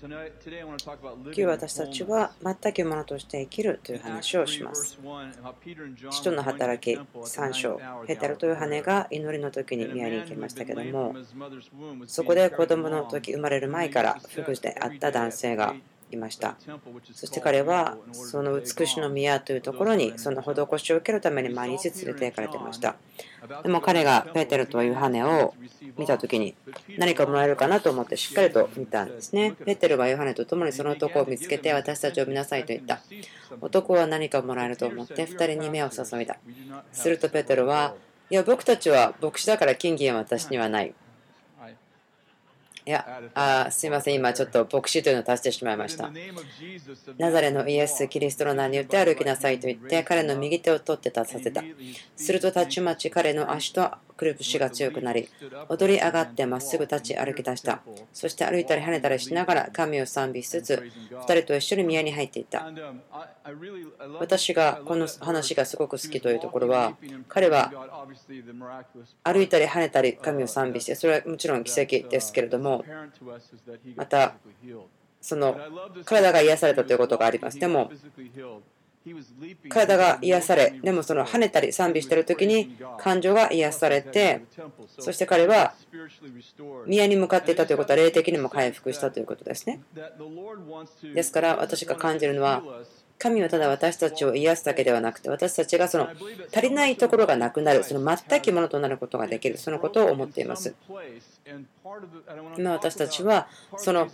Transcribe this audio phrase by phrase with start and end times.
[0.00, 4.98] 今日私たちは全くものとして生きるという話をします。
[6.10, 11.14] 使徒の働き3章、ペテロとヨハネが祈りの時に宮に行きましたけども、
[12.06, 15.74] そこで子供の時生まれる前からフグであった男性が
[16.14, 16.56] いました。
[17.14, 22.96] そして彼はその美しの宮というところにその施しを受けるために毎日連れて行かれていました。
[23.62, 25.54] でも彼がペーテルとヨハネを
[25.98, 26.54] 見た時に
[26.98, 29.54] 何かもらえるかなと思ってしっかりと見たんですね。
[29.64, 33.00] ペーテルはヨハネと共にその男を見つけて私たちを見なさいと言った。
[33.60, 36.36] 男は何かもらえると思って2人に目を注いだ。
[36.92, 37.94] するとペテロは
[38.30, 40.94] いや僕たちは牧師だから金銀は私にはない。
[42.84, 46.10] いや、あすいません、今ちょっと牧師というのを足してしまいました。
[47.16, 51.62] ナザレのイエス・キリストの名によって歩きなさいと言って、彼の右手を取って立たせた。
[52.16, 55.28] するとたちまち彼の足とくるぶしが強くなり、
[55.68, 57.82] 踊り上がってまっすぐ立ち歩き出した。
[58.12, 62.70] そして歩いたり跳ねたりしながら神を賛美しつつ、2人と一緒に宮に入っていった。
[64.18, 66.96] 私がこの話がすごく好きというところは、
[67.28, 67.72] 彼は
[69.22, 72.84] 歩いたり跳ねたり神を賛美して、それはもちろん奇跡ですけれども、
[73.96, 74.34] また、
[75.20, 75.56] その
[76.04, 77.58] 体が癒されたということがあります。
[77.58, 77.90] でも、
[79.68, 84.42] 体が癒され、でもその跳ねたり賛美している時に感情が癒されて、
[84.98, 85.74] そして彼は
[86.86, 89.80] 宮に向かっていたということは霊的にも回復したということですね。
[91.14, 92.62] ですから私が感じるのは、
[93.22, 96.08] 神はただ私たちを癒すだけではなくて、私たちがその
[96.52, 100.74] 足りないところがなくなる、その全きものとなることができる、そのことを思っています。
[102.58, 104.08] 今私たちはその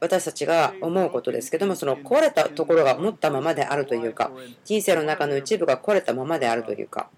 [0.00, 4.30] 私たちが思うことですけどもその壊れたところが持ったままであるというか
[4.64, 7.08] 人生の中の一部が壊れたままであるというか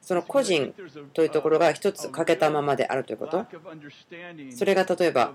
[0.00, 0.74] その個人
[1.12, 3.46] というところが一つ欠けたままであるということ。
[4.50, 5.32] それが例えば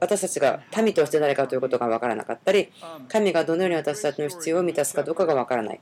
[0.00, 2.70] 私たちが民として誰かということが分からなかったり
[3.08, 5.80] 神がどのように私たちの必要を満たすかどうかが分からない。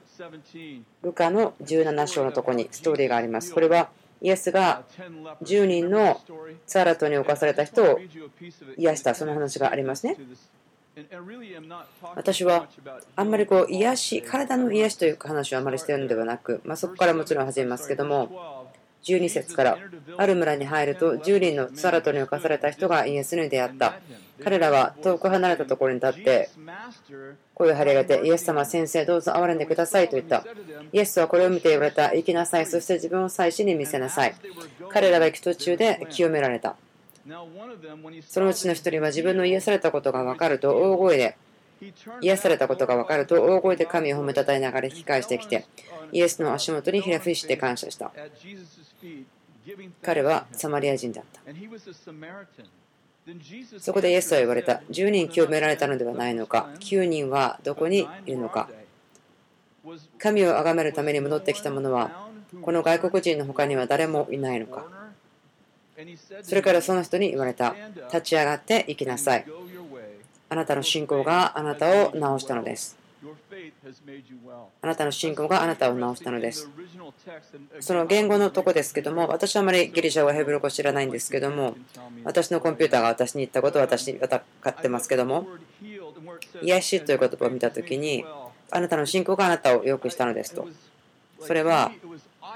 [1.03, 3.53] ルカの17章のところにストーリーがあります。
[3.53, 3.91] これは
[4.23, 4.83] イエスが
[5.43, 6.21] 10人の
[6.67, 8.01] ツアラトに侵された人を
[8.77, 9.15] 癒した。
[9.15, 10.17] その話がありますね
[12.15, 12.69] 私は
[13.17, 18.67] あんまりこう癒し、体の癒しという話をあまりしているのではなく、まあ、そこからもちろん始めますけども、
[19.05, 19.79] 12節から
[20.17, 24.01] ある村に入ると10人のサラトに侵された人がイエスに出会った。
[24.43, 26.51] 彼らは遠く離れたところに立って
[27.55, 30.45] 声を張り上げてイエス様先生どうぞ憐れんでくださいと言った。
[30.93, 32.15] イエスはこれを見て言われた。
[32.15, 32.67] 行きなさい。
[32.67, 34.35] そして自分を祭司に見せなさい。
[34.91, 36.77] 彼らが行く途中で清められた。
[38.29, 41.37] そのうちの一人は自分の癒されたことが分かると大声で
[42.21, 45.67] 癒されたことが分かると大声で神を褒めたたえながら引き返してきて
[46.13, 48.13] イエスの足元にひれ伏して感謝した。
[50.01, 51.41] 彼はサマリア人だった。
[53.81, 54.83] そこでイエスは言われた。
[54.91, 58.69] 10人清められたのではないのか？9人はどこにいるのか？
[60.19, 62.29] 神を崇めるために戻ってきた者は
[62.63, 64.87] この外国人の他には誰もいないのか？
[66.43, 67.75] それからその人に言われた。
[68.13, 69.47] 立ち上がって行きなさい。
[70.49, 72.97] あなたの信仰があなたを治したのです。
[74.83, 76.69] あなたの信仰があなたを治したのです。
[77.81, 81.75] その言語のとこですけども、私はあまりギリシャ語ヘブル語知らないんですけども、
[82.25, 85.47] 私のコンピューターが私に言ったことを私に分かってますけども、
[86.63, 88.25] 癒しという言葉を見たときに、
[88.71, 90.69] あなたの信仰があなたを良くしたのですと。
[91.41, 91.93] それは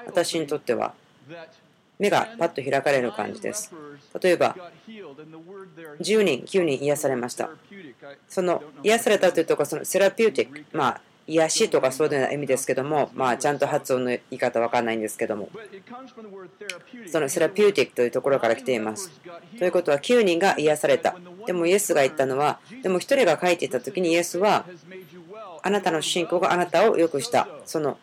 [0.06, 0.94] 私にとっては
[2.00, 3.72] 目がパッと開かれる感じです。
[4.20, 4.56] 例えば、
[6.00, 7.50] 10人、9人癒されました。
[8.26, 15.50] その癒されたというところ、そのセラピューティック、まあ、癒しとかそういうような意味ですけども、まあ、ちゃんと発音の言い方わかんないんですけども、
[17.06, 19.10] そのセラピューティックというところから来ています。
[19.58, 21.14] ということは、9人が癒された。
[21.46, 24.64] でも、イエスが言ったのは、でも1人が書いていた時に、イエスは、
[25.62, 27.46] あなたの信仰があなたを良くした。
[27.66, 27.98] その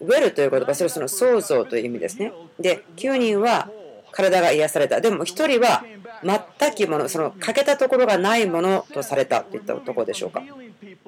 [0.00, 2.32] ウェルという言葉、それはその創造という意味ですね。
[2.58, 3.70] で、9人は
[4.12, 5.00] 体が癒された。
[5.00, 5.84] でも1人は
[6.22, 10.42] 全きもの、その欠けたところがないものとされたといったところでしょうか。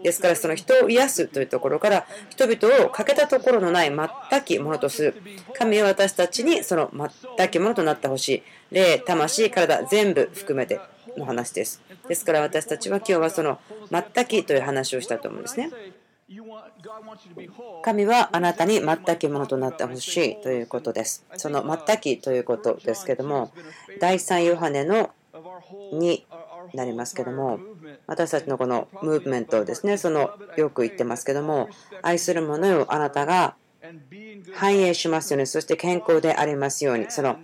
[0.03, 4.09] ですから、その人を癒すというところから、人々を欠けたところのない全
[4.45, 5.15] きものとする。
[5.55, 6.91] 神は私たちにその
[7.37, 8.43] 全きものとなってほしい。
[8.71, 10.81] 霊、魂、体、全部含めて
[11.17, 11.83] の話です。
[12.09, 13.59] ですから私たちは今日はその
[13.91, 15.71] 全きという話をしたと思うんですね。
[17.83, 21.25] 神はあなたに全きものとなってほしいということです。
[21.37, 23.51] その全きということですけども、
[23.99, 25.11] 第3ヨハネの
[25.95, 26.23] 2
[26.75, 27.61] なりますけども、
[28.07, 31.71] 私たちのこのムーブメントですね、そのよく言ってますけども、
[32.03, 33.55] 愛する者よあなたが
[34.53, 37.39] 繁栄しますように、そして健康でありますように、その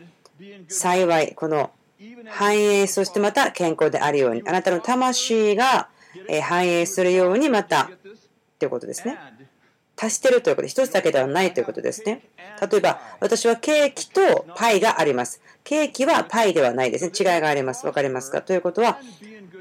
[0.69, 1.71] 幸い、この
[2.27, 5.89] 繁栄、そしてまた健康であるように、あなたの魂が
[6.43, 7.91] 繁栄するようにまた
[8.65, 9.19] ということですね。
[9.95, 12.23] 足してるということで、一つだけではないということですね。
[12.61, 15.43] 例えば、私はケーキとパイがあります。
[15.63, 17.13] ケーキはパイではないですね。
[17.15, 17.85] 違いがあります。
[17.87, 18.41] わかりますか？
[18.41, 18.99] ということは、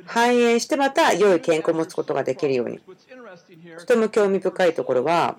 [0.06, 2.80] 繁栄してまた良い健康を持つことができるように。
[3.78, 5.36] とても興味深いところは、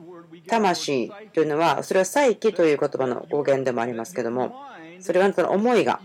[0.46, 4.55] 魂というのは、それは再起という言葉の語源でもありますけども、
[5.00, 6.00] それはあなたの思いが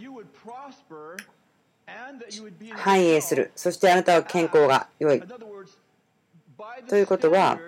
[2.72, 3.52] 繁栄する。
[3.58, 5.22] そしてあなたは健康が良い。
[6.88, 7.60] ということは、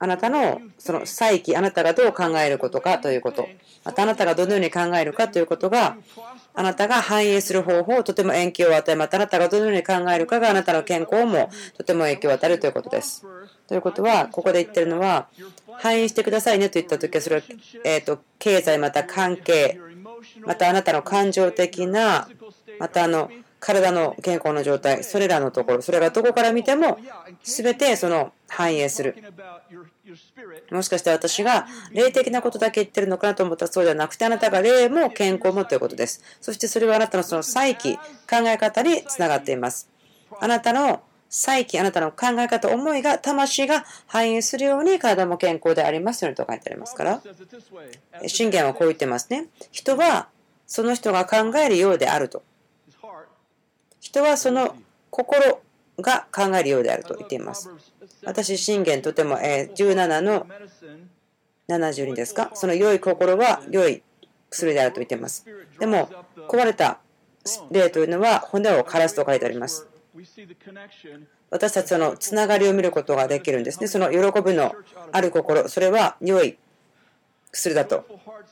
[0.00, 3.48] あなたのその再起、あなたがどう考えることかということ、
[3.84, 5.96] またあなたがどのように考えるかということが、
[6.54, 13.26] あなたが繁栄する方法をとても影響を与え、またあなたがどのように考えるかがあなたの健康もとても影響を与えるということです。
[13.66, 15.28] ということは、ここで言ってるのは、
[15.78, 17.42] 繁栄してくださいねと言ったときは、それは、
[17.84, 19.80] えー、と経済、また関係、
[20.40, 22.28] またあなたの感情的な、
[22.78, 23.30] またあの
[23.60, 26.98] 体の健康の状態、それらのところ、それがどこから見ても、
[27.42, 29.16] すべてその反映する。
[30.70, 36.22] もしかして私が霊的なことだけ言ってるのかなと思ったらそうではなくて、あなたが霊も健康もということです。
[36.40, 38.02] そしてそれはあなたのその再起、考
[38.46, 39.88] え方につながっています。
[40.40, 47.22] あなたの再起、あなたの考え方、思いが、魂が反映するように体も健康でありますようにと書いてありますから。
[48.26, 49.48] 信玄はこう言ってますね。
[49.70, 50.28] 人は
[50.66, 52.42] その人が考えるようであると。
[54.08, 54.74] 人はその
[55.10, 55.60] 心
[55.98, 57.70] が考えるようであると言っています。
[58.24, 60.46] 私、信玄とても17の
[61.68, 62.50] 72ですか？
[62.54, 64.02] その良い心は良い
[64.48, 65.44] 薬であると言っています。
[65.78, 66.08] でも、
[66.48, 67.00] 壊れた
[67.70, 69.86] 霊というのは骨を枯らすと書いてあります。
[71.50, 73.88] 私たちのつながりを見ることができるんですね。
[73.88, 74.74] その喜ぶの
[75.12, 76.56] ある心、それは良い
[77.50, 78.04] 薬だと。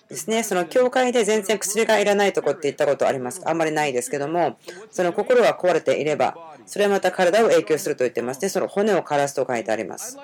[0.09, 4.59] ですね、その教会で全然薬がいらないとこって言ったことありますかあんまりないですけども、
[4.91, 8.49] その心が壊れていれば、それはまた体を影響すると言ってますね。
[8.49, 10.19] その骨を枯らすと書いてあります。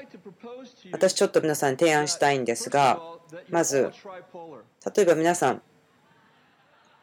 [0.91, 3.01] 私ちょっと皆さんに提案したいんですが、
[3.51, 3.93] まず、
[4.95, 5.63] 例えば皆さん、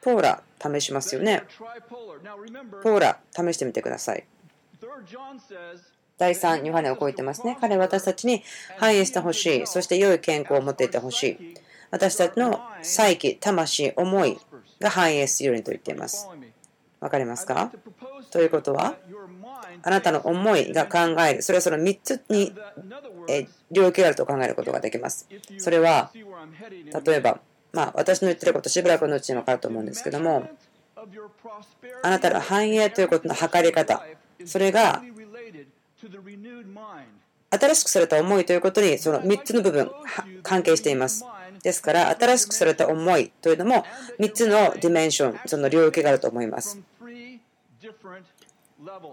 [0.01, 1.43] ポーラ試しますよね。
[2.83, 4.25] ポーラ試してみてください。
[6.19, 7.57] 第3ヨハネをこう言ってますね。
[7.59, 8.43] 彼は私たちに
[8.77, 9.65] 繁栄してほしい。
[9.65, 11.55] そして良い健康を持っていてほしい。
[11.89, 14.37] 私たちの再起、魂、思い
[14.79, 16.29] が反映するようにと言っています。
[16.99, 17.71] わかりますか？
[18.29, 18.97] ということは、
[19.81, 21.41] あなたの思いが考える。
[21.41, 22.53] それはその3つに
[23.71, 25.27] 領域があると考えることができます。
[25.57, 26.11] それは、
[27.05, 27.39] 例えば、
[27.71, 30.49] まあ、私の言ってることしばらくのうちに分かると思うんですけども、
[32.03, 34.03] あなたの繁栄ということの測り方、
[34.45, 35.01] それが
[37.51, 39.91] 新しくされた思いということにその3つの部分
[40.43, 41.25] 関係しています。
[41.63, 43.83] ですから、新しくされた思いというのも
[44.19, 46.79] 3つの dimension、その領域があると思います。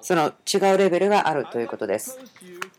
[0.01, 2.21] その違うレベルがあるということです。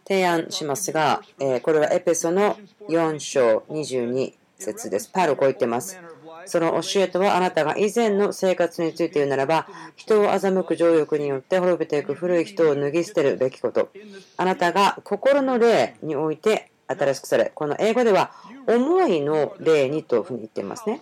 [0.08, 1.22] 提案しますが、
[1.64, 2.58] これはエペソの
[2.88, 5.10] 4章22節です。
[5.10, 6.00] パウロこう言ってます。
[6.48, 13.90] その教えとはあなたが以前の生活について言うならば、人を欺く情欲によって滅びていく古い人を脱ぎ捨てるべきこと。
[14.38, 18.32] あなたが心の霊において新しくされ、この英語では
[18.68, 21.02] 思いの霊にというふうに言っていますね。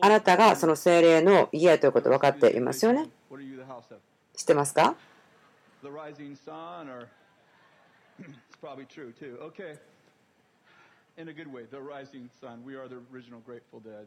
[0.00, 3.08] あなたがその精霊の家ということ分かっていますよね。
[4.34, 4.94] 知ってますか？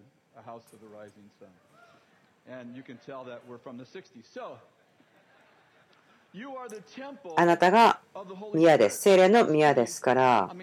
[7.35, 7.99] あなたが
[8.53, 9.01] 宮です。
[9.01, 10.55] 精霊の宮ですから、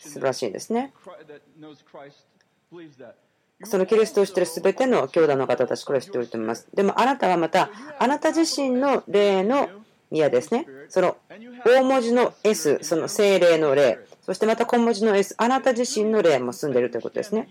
[0.00, 0.92] 素晴らしいですね。
[3.64, 6.68] そのキリストを知っているすべての兄弟の方たち、これを知っておいます。
[6.72, 9.68] でもあなたはまた、あなた自身の霊の
[10.10, 10.66] 宮ですね。
[10.88, 11.16] その
[11.64, 13.98] 大文字の S、その精霊の霊、
[14.28, 17.48] そしてまた小文字の S、あなた自身の霊も住んでいるということですね。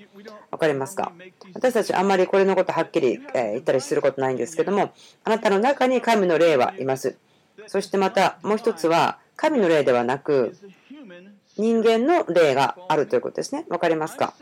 [0.51, 1.11] わかりますか？
[1.55, 4.93] 私たちあんまりこれのことはっきり言ったりすることないんですけども、
[5.23, 7.17] あなたの中に神の霊はいます。
[7.65, 10.55] そしてまたもう一つは、神の霊ではなく、
[11.57, 13.65] 人間の霊があるということですね。
[13.69, 14.35] わかりますか？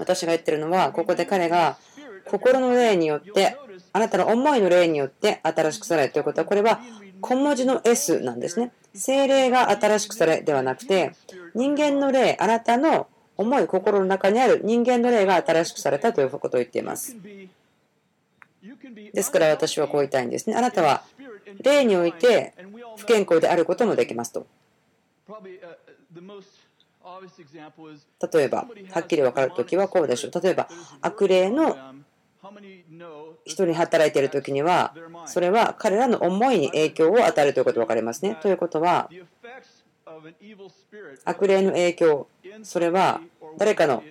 [0.00, 1.76] 私が言ってるのは、ここで彼が
[2.26, 3.56] 心の霊によって、
[3.92, 6.80] あなたの思いの霊によって新しくされるということは、これは
[7.20, 8.72] 小文字の S なんですね。
[8.94, 11.12] 精霊が新しくされではなくて、
[11.54, 17.16] 人間の霊、あなたの思い、心の中にある人間の霊が新しくされたということを言っています。
[19.12, 20.56] ですから私はこう言いたいんですね。
[20.56, 21.02] あなたは
[21.60, 22.54] 霊において
[22.96, 24.46] 不健康であることもできますと。
[28.32, 30.40] 例えば、はっきり分かるときはこうでしょう。
[30.40, 30.68] 例えば、
[31.00, 31.76] 悪霊の
[33.44, 34.94] 人に働いているときには、
[35.26, 38.36] それは彼らの思いに影響を与えるということが分かりますね。
[38.40, 39.10] ということは、
[41.24, 42.28] 悪霊の影響、
[42.62, 43.20] それは
[43.58, 44.02] 誰かの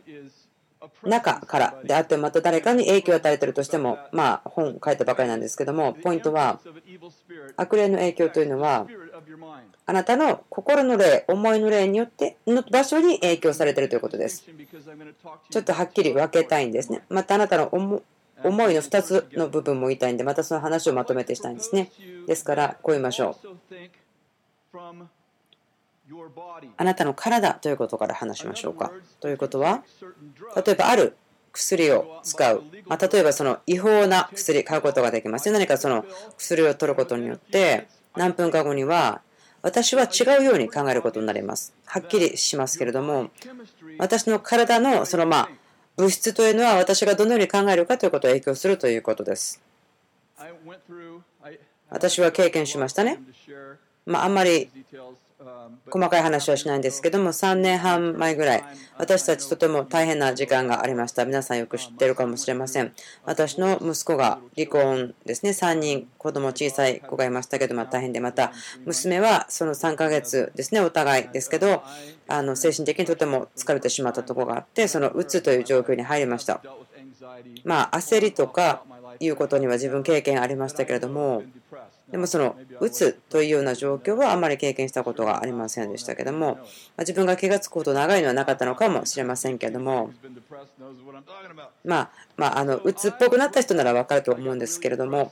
[1.03, 6.59] 中からであってまた誰かに影響を与えているとしても、まあ、本書いたばかりなんですけども、ポイントは、
[7.55, 8.88] 悪霊の影響というのは、
[9.85, 14.45] あなたの心の霊、思いの霊によっての場所に影響されているということです。
[15.50, 17.03] ちょっとはっきり分けたいんですね。
[17.09, 17.69] またあなたの
[18.43, 21.91] 思いの2つの部分も言いたいんで、またその話をまとめてしたいんですね。
[22.27, 23.48] ですから、こう言いましょう。
[26.77, 28.91] あなたの体ということから話しましょうか。
[29.19, 29.83] ということは、
[30.65, 31.15] 例えばある
[31.53, 36.05] 薬を使う、まあ、例えばその違法な薬買うことができます何かその
[36.38, 39.21] 薬を取ることによって何分か後には
[39.62, 41.74] 私は違うように考えることになります。
[41.86, 43.29] はっきりしますけれども、
[44.00, 45.50] 私の体のそのまあ
[45.98, 49.62] 物質というのは私がどのように考えるかということを影響するということです。
[51.89, 53.19] 私は経験しましたね。
[54.05, 54.69] まあ、あんまり
[55.89, 58.63] 細かい話はしないんですけども、3年半前ぐらい、
[58.98, 61.25] 私たちとても大変な時間がありました。
[61.25, 62.94] 皆さんよく知ってるかもしれません。
[63.25, 68.51] 私の息子が離婚ですね、3人子供小さい子がいましたけど、ま、大変で、また
[68.86, 71.84] 娘はその3ヶ月ですね、お互いですけど、
[72.27, 76.62] あの精神的にとても疲れてしまったとこがあって、そのうつという状況に入りました。
[77.63, 78.84] まあ、焦りとか
[79.20, 81.44] いうことには自分経験ありましたけれども、
[82.12, 86.60] でもそのうつというような状況はあまり経験したことがありませんでしたけども
[86.98, 90.12] 自分が気が付くほど長いのはなかったのかもしれませんけども
[91.86, 95.32] まあまああのうつっぽくなった人なら分かると思うんですけれども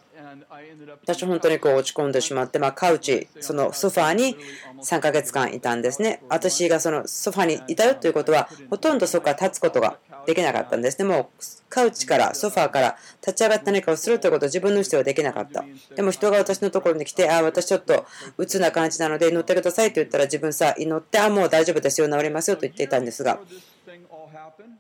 [1.03, 4.35] 私本当にこう落ち込んでしまって、まあ、カウチそのソファーに
[4.81, 6.21] 3ヶ月間いたんですね。
[6.29, 10.97] 私がそのソファーにいたよということはほとんどそこから立つことができなかったんです。
[10.97, 11.29] でも、
[11.69, 15.63] カウチから、ソファーから立ち上がって何かをするということを自分の人はできなかった。
[15.95, 18.05] でも人が私のところに来て、ああ、私ちょっと
[18.37, 23.39] 鬱な感じなので乗ってくださいと言ったら自分さ、祈って、ああ、もう大丈夫ですよ、治りますよと言っていたんですが、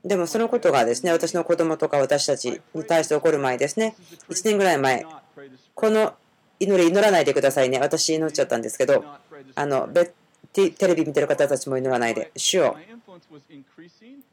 [0.03, 3.95] でもそのことがですね、私の子供とか私たちに対して起こる前ですね、
[4.29, 5.05] 1年ぐらい前、
[5.75, 6.13] この
[6.59, 9.03] 祈り祈らないでくださいね、私祈っちゃったんですけど、
[9.55, 9.89] あの
[10.53, 12.75] テレビ見てる方たちも祈らないで、主を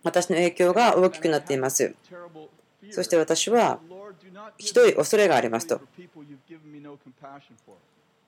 [0.07, 1.95] 私の影響が大きくなっています。
[2.91, 3.81] そして私は
[4.57, 5.81] ひどい恐れがありますと。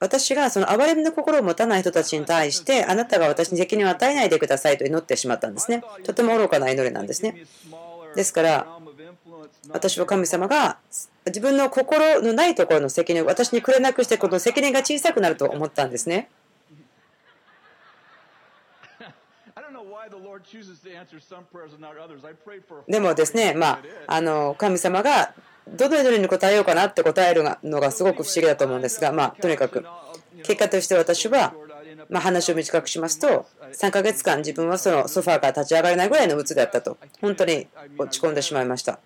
[0.00, 5.82] 私がその憐れみの心を持たない人たちに対してあなたが私に責任を与えないでくださいと祈ってしまったんですね。
[6.04, 7.46] とても愚かな祈りなんですね。
[8.14, 8.66] ですから
[9.70, 10.78] 私は神様が
[11.26, 16.28] 自分の心のないところの責任を私にくれなくしてこの責任が小さくなると思ったんですね。
[22.88, 25.34] でもですね、まあ、あの神様が
[25.76, 29.84] どの祈りに答えようかなって答えるのがすごく不思議だと思うんですが、まあ、とにかく
[30.44, 31.54] 結果として私は、
[32.08, 37.66] まあ、話を短くしますと3ヶ月間自分はそのソファーから立ち上がれないぐらいの鬱だったと本当に
[37.98, 39.00] 落ち込んでしまいました。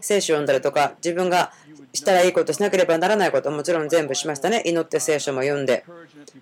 [0.00, 1.52] 聖書を読んだりとか自分が
[1.92, 4.62] したらいいことしなければならないこともちろん全部しましたね。
[4.66, 5.84] 祈って聖書も読んで。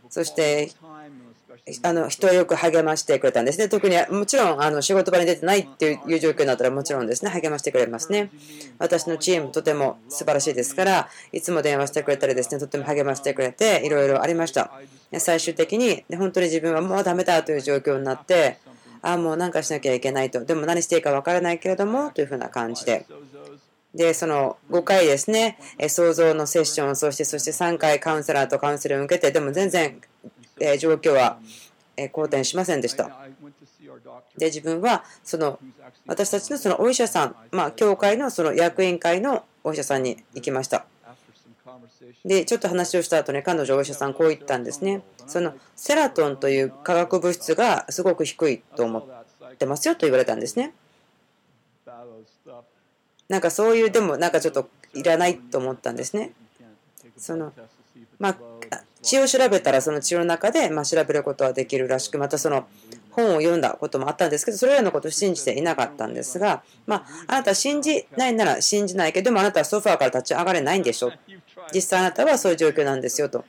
[0.09, 0.71] そして
[1.83, 3.71] あの人をよく励ましてくれたんですね。
[3.71, 8.30] 特にもちろんあの仕事場に出てないっていう状況になったらもちろんですね、励ましてくれますね。
[8.78, 14.73] 私のチームとても素晴らしいですから、いつも電話してくれたりですね、とても励ましてくれて、いろいろありました。
[15.18, 18.59] 最終的に本当に自分はもうダメだという状況になって、
[19.00, 20.44] ああ、もう何かしなきゃいけないと。
[20.44, 23.06] でも何していいか分からないけれども、というふうな感じで。
[23.94, 30.00] で、その5回ですね、想像のセッションをそして、そして3回カウンセラーとカウンセリングを受けて、でも全然
[30.61, 31.38] え状況は
[32.12, 33.11] 好転しませんでした。
[34.37, 35.58] で自分はその
[36.06, 40.87] 私たちのそのお医者さん、まあ、教会のその役員会のお医者さんに行きました。
[42.25, 45.02] でちょっと話をした後に彼女お医者さんこう言ったんですね。
[45.26, 50.75] そのセラトンという化学物質がすごく低いと思ってますよと言われたんですね。
[53.28, 56.32] なんかそういうでもなんかちょっといらないと思ったんですね。
[57.16, 57.52] その
[58.18, 58.37] まあ
[59.04, 62.66] 血を調べたらその血の中でま調べることはできるらしくまたその
[63.11, 71.12] 本を読んだこともあったんですけどそれらのことを信じていなかったんですが、まあ、あなた信じないなら信じないけどもあなたはソファーから立ち上がれないんでしょ
[71.73, 73.44] 実際あなたはそういう状況なんですよと。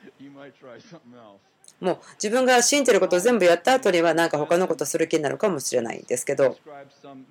[1.78, 6.56] もう自分が信じてることを全部やった後にはなんか他のことする気になるかもしれないんですけど、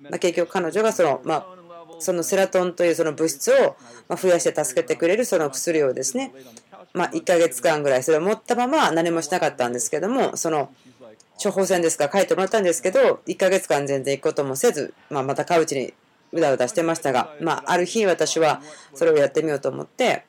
[0.02, 1.46] まあ、結局彼女がその、まあ、
[1.98, 3.76] そのセラトンというその物質を
[4.14, 6.32] 増やして助けてくれるその薬をですね
[6.96, 10.70] まあ、1ヶ月間ぐらいそれを持ったまま何もしなかったんですけどもその
[11.42, 15.92] 処方箋ですか書いてもらったんですけど、1ヶ月間全然行くこともせず、まあ、またカウチに
[16.32, 18.62] うだうだしてましたが、まあ、ある日私は
[18.94, 20.24] それをやってみようと思って、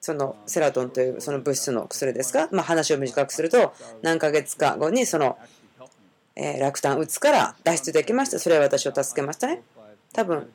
[0.00, 3.72] そのセラトンというその物質の薬ですが、まあ、話を短くすると
[4.02, 5.38] 何ヶ月か後にその、
[6.34, 8.40] え落胆うつから脱出できました。
[8.40, 9.62] それは私を助けましたね。
[10.12, 10.50] 多分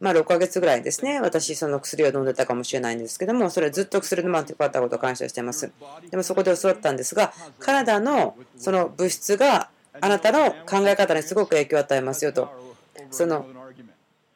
[0.00, 5.70] まあ、6ヶ月ぐらいですね、私、その薬を飲んでたかもしれないんですけども、それずっと薬飲まんとよかったことを感謝しています。
[6.10, 9.68] でもそこで教わったんですが、体のその物質が
[10.00, 12.50] あなたの考え方にすごく影響を与えますよと。
[13.10, 13.46] その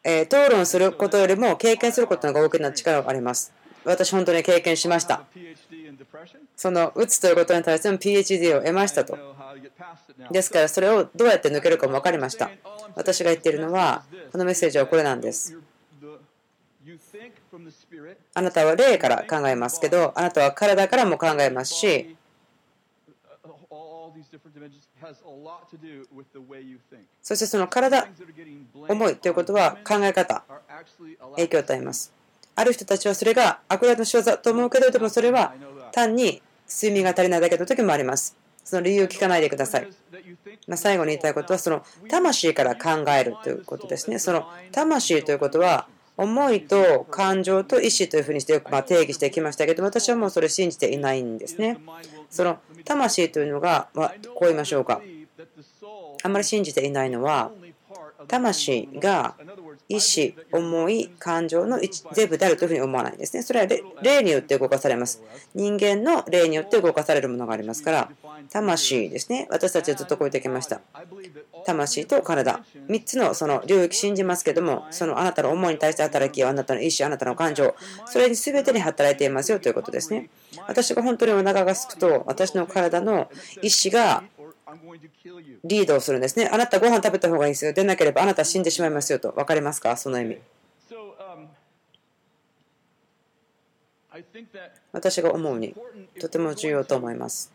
[0.03, 3.53] えー、討論することよりも経験することのが大きな力があります。
[3.85, 5.25] 私、本当に経験しました。
[6.57, 9.19] その打つということに対しての PhD を得ましたと。
[10.31, 12.51] ですから、それをどうやって抜けるかも分かりました。
[12.95, 15.59] 私が言っているのは、このメッセージはこれなんです。
[18.35, 22.17] あなたは霊から考えますけど、あなたは体からも考えますし、
[27.23, 28.09] そしてその体、
[28.89, 30.43] 思いということは考え方、
[31.37, 32.13] 影響を与えます。
[32.55, 35.55] ある人たちはそれが悪霊の仕業と思うけど、でもそれは
[35.93, 38.37] 単に睡眠が足りないだけの時もあります。
[38.65, 39.89] その理由を聞かないでください。
[40.67, 44.19] まあ、最後に言いたいことは、その魂から考えるということですね。
[44.19, 51.79] その魂ということは、思いと感情と意志というふうにしてよくま定義してきましたけど、私はもうそれ信じていないんですね。
[52.29, 55.01] その魂というのが、まこう言いましょうか。
[56.23, 57.51] あんまり信じていないのは、
[58.29, 59.35] 魂が
[59.91, 61.81] 意志、思い、感情の
[62.13, 63.43] 全部であるというふうに思わないんですね。
[63.43, 63.67] それは
[64.03, 65.21] 霊によって動かされます。
[65.53, 68.11] 人間の霊によって動かされるものがありますから、
[68.51, 69.49] 魂ですね。
[69.51, 70.81] 私たちはずっと超えてきました。
[71.67, 72.65] 魂と体。
[72.89, 77.75] 3つのその領域信じますけども、そのあなたの思いに対して働き、あなたの意志、あなたの感情、
[78.07, 80.31] それに全てに働いていますよということですね。
[80.69, 83.29] 私が本当にお腹がすくと、私の体の
[83.61, 84.23] 意志が
[85.65, 86.49] リードをするんですね。
[86.53, 87.73] あなたご飯食べた方がいいですよ。
[87.73, 89.33] でなければあなた死んでしまいますよと。
[89.33, 89.97] 分かりますか？
[89.97, 90.39] その意味。
[94.93, 95.75] 私が思うに
[96.21, 97.53] とても重要と思います。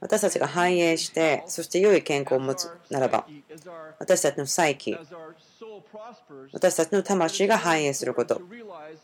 [0.00, 3.26] 私たちが繁栄して、そして良い健康を持つならば、
[3.98, 4.98] 私たちの再起、
[6.52, 8.42] 私たちの魂が繁栄すること。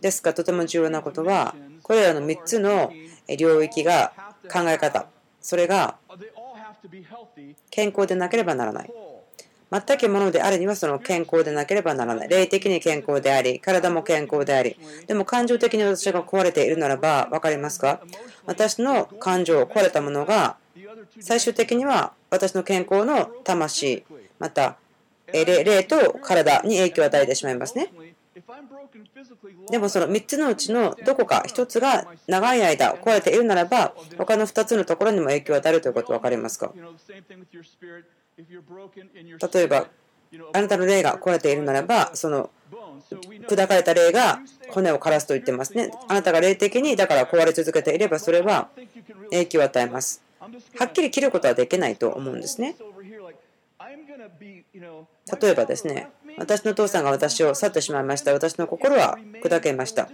[0.02, 2.92] ですが、とても重要なことは、これらの3つの
[3.38, 4.12] 領域が
[4.52, 5.06] 考え方、
[5.42, 5.96] それが
[7.70, 8.90] 健康でなければならない。
[9.70, 12.28] 全くものであるにはその健康でなければならない。
[12.28, 14.76] 霊的に健康であり、体も健康であり、
[15.06, 18.00] でも感情的に私が壊れているならば、分かりますか？
[18.44, 20.56] 私の感情、壊れたものが、
[21.20, 24.04] 最終的には私の健康の魂、
[24.38, 24.76] また
[25.32, 27.90] 霊と体に影響を与えてしまいますね。
[29.70, 36.72] でもその3つのうちのどこか1つが長い間壊れているならば他の2つのところにも影響を与えるということ分かりますか？
[38.38, 39.86] 例えば
[40.54, 42.48] あなたの霊が壊れているならばその
[43.48, 44.40] 砕かれた霊が
[44.70, 45.90] 骨を枯らすと言ってますね。
[46.08, 48.70] あなたが霊的にだから壊れ続けていればそれは
[49.30, 50.22] 影響を与えます。
[50.78, 52.76] はっきり切ることはできないと思うんですね。
[55.40, 58.32] 例えばですね私の父さんが私を去ってしまいました。
[58.32, 60.08] 私の心は砕けました。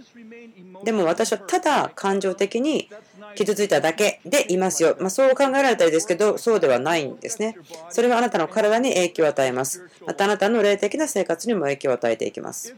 [0.83, 2.89] でも私はただ感情的に
[3.35, 4.95] 傷ついただけでいますよ。
[4.99, 7.57] まあ、そう考えられたりですけど、そうではないんですね。
[7.89, 9.87] それはあなたの体に影響を与えます。
[10.05, 12.75] またあなたの霊的な生活にも影響を与えていきます。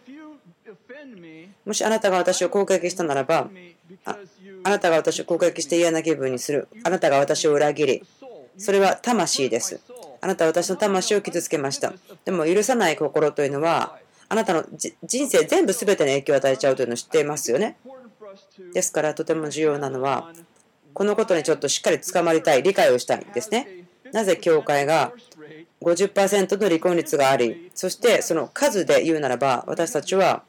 [1.65, 3.49] もしあなたが私を攻撃したならば、
[4.05, 4.17] あ
[4.63, 6.67] あなたが私を攻撃して嫌な気分にする。
[6.83, 8.03] あなたが私を裏切り。
[8.57, 9.79] それは魂です。
[10.21, 11.93] あなたは私の魂を傷つけました。
[12.23, 13.97] でも許さない心というのは、
[14.29, 14.63] あなたの
[15.03, 17.75] 人生全部全てに影響を与えちゃうというのを知っていますよね。
[18.73, 20.31] ですからとても重要なのは、
[20.93, 23.67] このことにちょっとしっかり捕まりたい、理解をしたいですね。
[24.13, 25.13] なぜ教会が
[25.81, 30.43] 50%の離婚率があり、そしてその数で言うならば、私たちは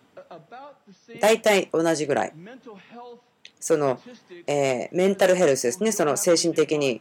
[1.20, 2.32] 大体同じぐらい。
[3.58, 4.00] その、
[4.46, 7.00] え、メンタルヘルスですね、その精神的に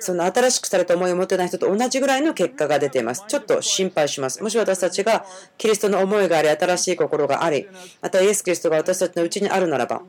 [0.00, 3.24] その新しくされた思いを持ってない人と同じぐらいの結果が出ています。
[3.28, 4.42] ちょっと心配します。
[4.42, 5.24] もし私たちが
[5.58, 7.68] キリストの思いがあり、新しい心があり、
[8.00, 10.02] またイエス・キリストが私たちのうちにあるならば、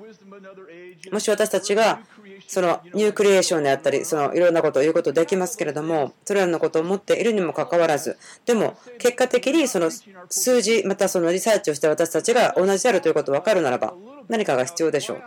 [1.12, 2.01] もし私たちが
[2.47, 9.89] そのニュークリエーションであったり、そのいろんなことを言うことできますけれども、それらのことを持っているにもかかわらず、でも結果的にその
[10.29, 13.93] 数字、またそのリサーチをして私たちが同じであるということが分かるならば、
[14.29, 15.21] 何かが必要でしょう。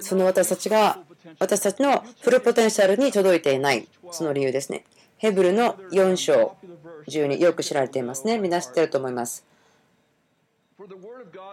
[0.00, 0.98] その私たちが
[1.38, 4.84] 私たちのフルポテンシャルに届いていないその理由ですね。
[5.18, 6.56] ヘブルの4章
[7.08, 8.38] 12よく知られていますね。
[8.38, 9.44] みんな知ってると思います。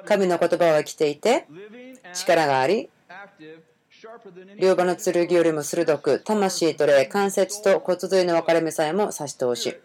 [0.06, 1.46] 神の言葉は来ていて
[2.14, 2.90] 力があり
[4.58, 9.76] 両刃の剣よりも鋭く魂と霊関節と骨髄の分かれ目さえも差し通し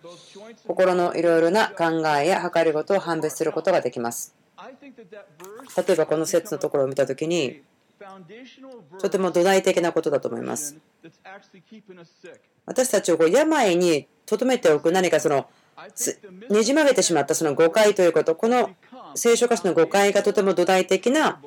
[0.66, 4.34] 心のいろいろな考えや計りごとを判別することができます
[5.76, 7.60] 例えばこの説のところを見たときに
[9.00, 10.76] とても土台的なことだと思います
[12.66, 15.46] 私たちをこう病に留めておく何かその
[16.50, 18.70] ねじ曲げてしまったその誤解ということこの
[19.14, 21.40] 聖書歌詞の誤解がとても土台的な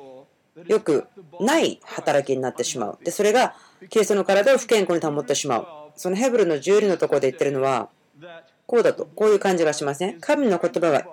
[0.66, 1.06] よく
[1.40, 2.98] ない働きになってしまう。
[3.04, 3.54] で、それが
[3.90, 5.66] キリストの体を不健康に保ってしまう。
[5.96, 7.88] そのヘブルの12のところで言ってるのは、
[8.66, 11.06] こうだと、こういう感じがしません、ね、神の言葉が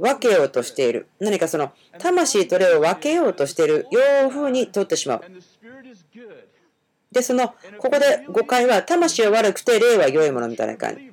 [0.00, 1.08] 分けようとしている。
[1.20, 5.22] 何かその魂と霊を分けようとしているよう風に取ってしまう。
[7.12, 11.12] で、その、ここで誤解は、魂は悪くて霊は良いものみたいな感じ。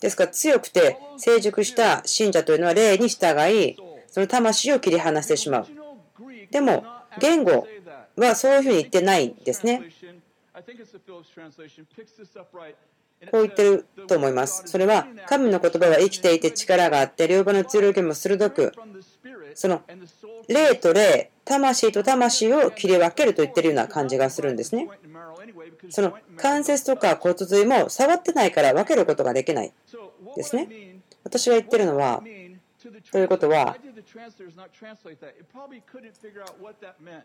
[0.00, 3.76] ですから、強くて成熟した信者というのは霊に従い、
[4.06, 5.66] その魂を切り離してしまう。
[6.50, 6.84] でも、
[7.18, 7.66] 言語
[8.16, 9.82] はそういうふうに言ってないんですね。
[13.30, 14.62] こう言ってると思います。
[14.66, 18.72] それは、神の言葉は生きていて力があって、両刃の剣も鋭く、
[19.54, 19.82] その
[20.48, 24.88] 霊と霊、魂と魂を切り分けると言ってるような感じがするんですね。
[25.90, 29.72] その関節とか骨髄も触ってないから分けることができない
[30.36, 31.00] ですね。
[31.24, 32.22] 私が言ってるのは、
[33.12, 33.76] ということは、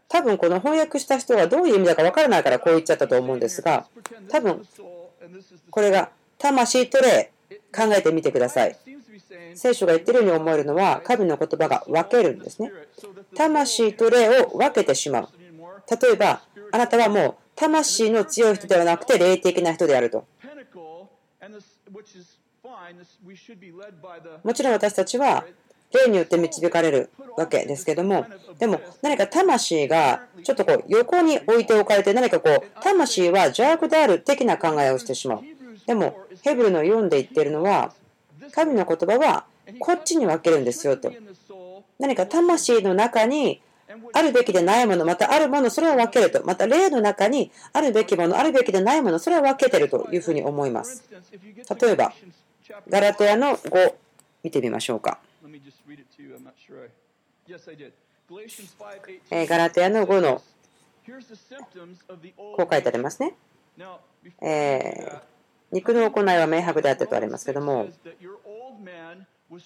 [0.07, 3.87] 多分この翻訳した人がどういう意味だか分からないからこう言っちゃったと思うんですが、
[4.29, 4.65] 多分
[5.69, 7.31] これが魂と霊、
[7.75, 8.77] 考えてみてください。
[9.55, 12.71] 聖書が言ってるように思えるのは、神の言葉が分けるんですね。
[13.35, 15.29] 魂と霊を分けてしまう。
[15.89, 20.25] 例えば、あなたはもう魂の強い人ではなくて霊的な人であると。
[24.43, 25.45] もちろん私たちは
[25.95, 28.25] 霊によって導かれるわけですけども、
[28.59, 35.41] でも何か魂がちょっとこう横に置いておかれて、何かこう、魂は邪悪である的な考えをしてしまう。
[35.85, 37.93] でも、ヘブルの読んで言っているのは、
[38.51, 39.45] 神の言葉は
[39.79, 41.11] こっちに分けるんですよと。
[41.99, 43.61] 何か魂の中に
[44.13, 46.43] あるべきでないもの、またあるもの、それを分けると。
[46.45, 51.03] また霊の中にあるべきもの、あるべきでないもの、それを分けてるというふうに思います。
[51.81, 52.13] 例えば、
[52.89, 53.93] ガラトヤの5、
[54.43, 55.19] 見てみましょうか。
[59.47, 60.41] ガラテヤの5の
[62.35, 63.35] こう書いてありますね。
[64.41, 65.21] えー、
[65.71, 67.87] 肉の行いは明白であってとありますけども、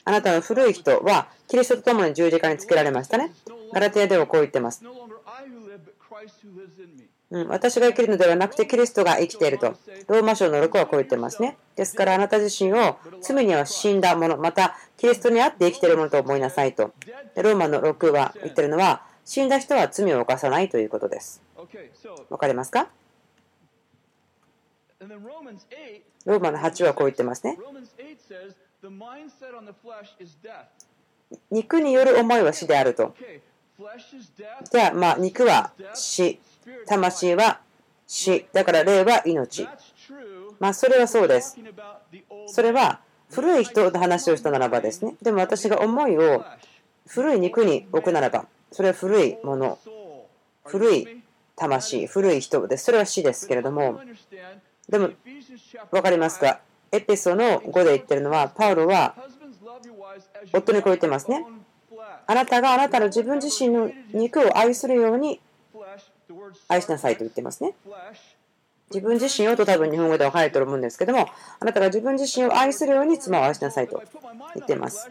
[0.04, 3.32] あなたの古い人はキリストと共に十字架につけられましたね。
[3.72, 4.84] ガラテヤではこう言ってます。
[7.32, 9.76] うん、私が生きるのではなくてキリストが生きていると。
[10.08, 11.58] ローマ書の6はこう言ってますね。
[11.76, 16.92] ですからあなた自身を罪には死んだもの、またキリストにあって生きているものと思いなさいと。
[17.36, 21.42] ローマの6は言ってるのは、死んだ人は罪を犯さないということです。
[22.30, 22.88] わかりますか？
[25.00, 27.58] ローマの8はこう言ってますね。
[31.52, 33.14] 肉による思いは死であると。
[34.72, 36.40] じゃあ、まあ、肉は死、
[36.88, 37.60] 魂は
[38.08, 39.68] 死、だから霊は命。
[40.60, 41.58] まあ、それはそうです。
[42.48, 45.16] それは古い人の話をしたならばですね。
[45.22, 46.44] でも私が思いを
[47.08, 49.78] 古い肉に置くならば、それは古いもの、
[50.66, 51.22] 古い
[51.56, 52.86] 魂、古い人です。
[52.86, 54.02] それは死ですけれども、
[54.90, 55.12] でも、
[55.92, 56.60] 分かりますか？
[56.92, 59.16] エペソの5で言ってるのは、パウロは
[60.52, 61.46] 夫にこう言ってますね。
[62.26, 65.40] あなたがあなたの自分自身の肉を愛するように
[66.68, 67.74] 愛しなさいと言ってますね。
[68.92, 71.28] 自分自身をと多分日本語では書いてると思うんですけども、
[71.60, 74.02] あなたが自分自身を愛するように妻を愛しなさいと
[74.56, 75.08] 言っています。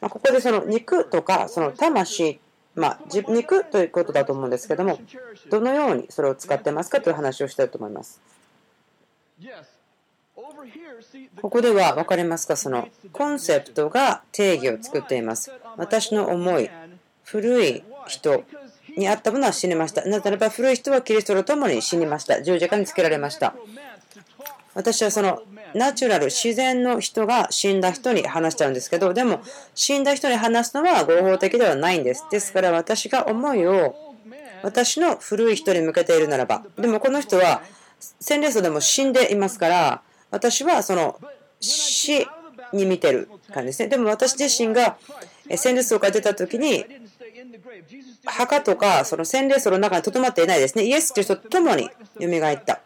[0.00, 2.40] まここでその肉とかその魂、
[2.74, 4.98] まあ、肉ということだと思うんですけども、
[5.50, 8.20] どのようにそれを使ってますかという話をしたいと思います。
[11.40, 12.56] ここでは分かりますか？
[12.56, 15.50] そのコンセプトが定義を作っています。
[15.78, 16.68] 私の思い、
[17.24, 18.44] 古い人
[18.98, 20.04] にあったものは死にました。
[20.04, 22.42] なぜならば古い人はキリストと共に死にました。
[22.42, 23.54] 十字架につけられました。
[24.74, 25.42] 私はその
[25.74, 29.40] ナチュラル、自然の人が死んだ人に話しちゃうんですけど、でも
[29.74, 32.26] 死んだ人に話すのは合法的ではないんです。
[32.30, 33.96] ですから私が思いを
[34.62, 37.62] 私の古い人に向けているならば、でもこの人は
[38.20, 41.20] 洗礼層でも死んでいますから、私はその
[41.60, 42.26] 死
[42.72, 43.88] に見てる感じですね。
[43.88, 44.98] でも私自身が
[45.54, 46.84] 洗礼層から出た時に、
[48.24, 50.84] 墓とかその洗礼層の中にとどまっていないですね。
[50.84, 51.88] イエス・キリストと共に
[52.20, 52.80] 蘇った。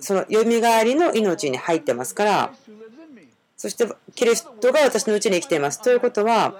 [0.00, 2.52] そのよみがえりの命に入ってますから、
[3.56, 5.80] そしてキリストが私のうちに生きています。
[5.80, 6.54] ということは、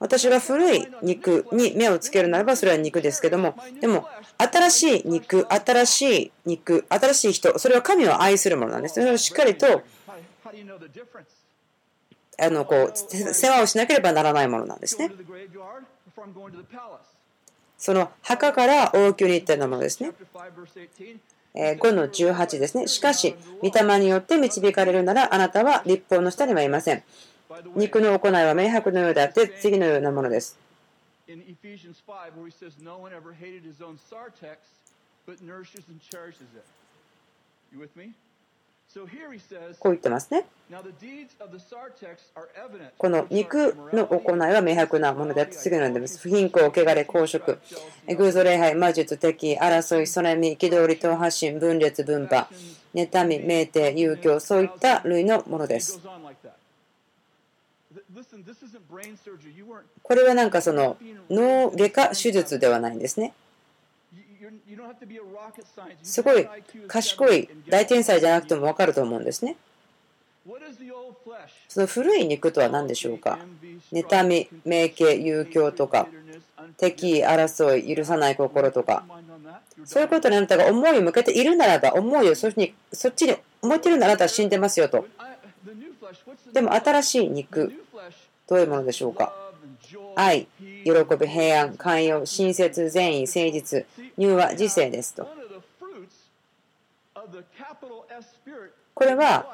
[0.00, 4.06] 私が古い肉に目をつけるならばそれは肉ですけども、でも
[4.38, 8.94] 新しい肉、新しい肉、新しい人、それは神を愛するものなんです。
[8.94, 9.82] それをしっかりと
[12.40, 15.10] あのこう世話をしなければならないものなんですね。
[17.76, 20.12] その墓から王宮に行ったようなものですね。
[21.54, 22.86] 5の18ですね。
[22.86, 27.02] しかし、御霊によって導かれるなら、あなたは立法の下にはいません。
[27.74, 30.58] 肉の行いは明白のようであって、次のようなものです。
[39.78, 40.46] こう言ってますね。
[42.96, 46.18] この肉の行いは明白なものであって次のようにます。
[46.18, 47.58] 不貧困、汚れ、公職、
[48.08, 52.48] 偶像礼拝、魔術、敵、争い、それみ、憤り、党発信、分裂、分派、
[52.94, 56.00] 妬み、酩酊、遊興、そういった類のものです。
[60.02, 60.96] これはなんかその
[61.28, 63.34] 脳外科手術ではないんですね。
[66.02, 66.48] すごい
[66.86, 69.56] 賢い大天才じゃなくても分かると思うんですね。
[71.68, 73.38] その古い肉とは何でしょうか？
[73.92, 76.08] 妬み、名家、遊興とか、
[76.78, 79.04] 敵意、争い、許さない心とか、
[79.84, 85.06] そういうことにあなたが思いを向けているならば、思いをそっちにそっちに思っているならあなたは死んでますよと。
[86.54, 87.72] でも新しい肉、
[88.48, 89.32] どういうものでしょうか？
[90.16, 90.48] 愛、
[90.84, 95.28] 喜び、平安、寛容、親切、善意、誠実、乳和、自制ですと。
[98.94, 99.46] これは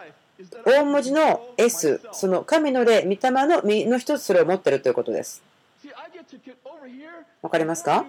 [0.65, 5.43] 大文字の S、その神の霊、御霊の実の一つそれを持っているということです。
[7.43, 8.07] わかりますか？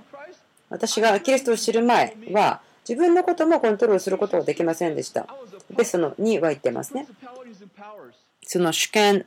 [0.70, 5.28] 私がキリストを知る前は自分のこともコントロールすることができませんでした。
[5.72, 7.06] で、その2は言ってますね。
[8.46, 9.26] その主権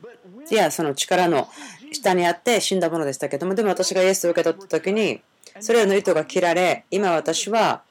[0.49, 1.47] やその力の
[1.91, 5.21] 下にあって死んだものでしたけども、でも私がイエスを受け取った時に、
[5.59, 7.81] それらの糸が切られ、今私は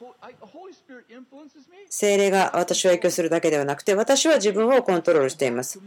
[1.90, 5.80] 精霊が私を影響するだけではなくて、私は自分をコントロールしています。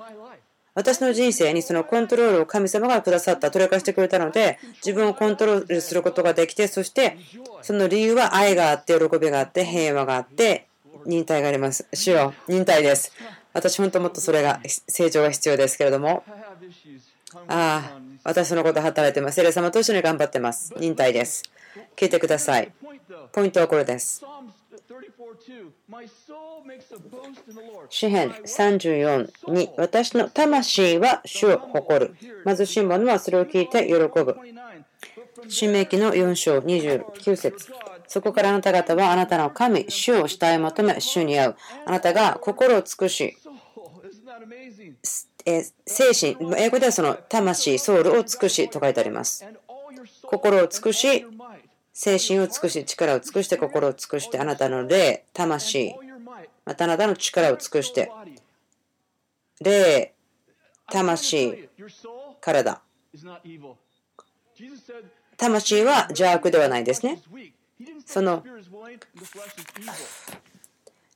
[0.73, 7.17] 私の人生にそのコントロールを神様がくださった、取り返してくれたので、自分をコントロールすることができて、そして
[7.61, 10.67] その理由は愛があって、喜びがあって、平和があって、
[11.05, 11.87] 忍耐があります。
[11.93, 13.11] 主よ、忍耐です。
[13.53, 16.23] 私、本当もっとそれが成長が必要ですけれども、
[17.47, 19.35] ああ、私のこと働いてます。
[19.35, 20.73] 聖霊様と一緒に頑張ってます。
[20.77, 21.43] 忍耐です。
[21.95, 22.71] 聞いてください。
[23.31, 24.23] ポイントはこれです。
[27.89, 32.15] 詩編34に私の魂は主を誇る。
[32.45, 34.35] 貧しい者はそれを聞いて喜ぶ。
[35.47, 37.71] 新明記の4章29節
[38.11, 41.55] そこからあなた方はあなたの神、主を慕い求め、主に会う。
[41.85, 43.37] あなたが心を尽くし、
[45.45, 49.45] え精神、英語ではその魂、ソウルを尽くしと書いてあります。
[50.23, 51.25] 心を尽くし、
[51.93, 55.95] 精神を尽くし、力を尽くして、心を尽くして、あなたの霊、魂、
[56.65, 58.11] またあなたの力を尽くして、
[59.61, 60.13] 霊、
[60.91, 61.69] 魂、
[62.41, 62.81] 体。
[65.37, 67.21] 魂は邪悪ではないですね。
[68.05, 68.43] その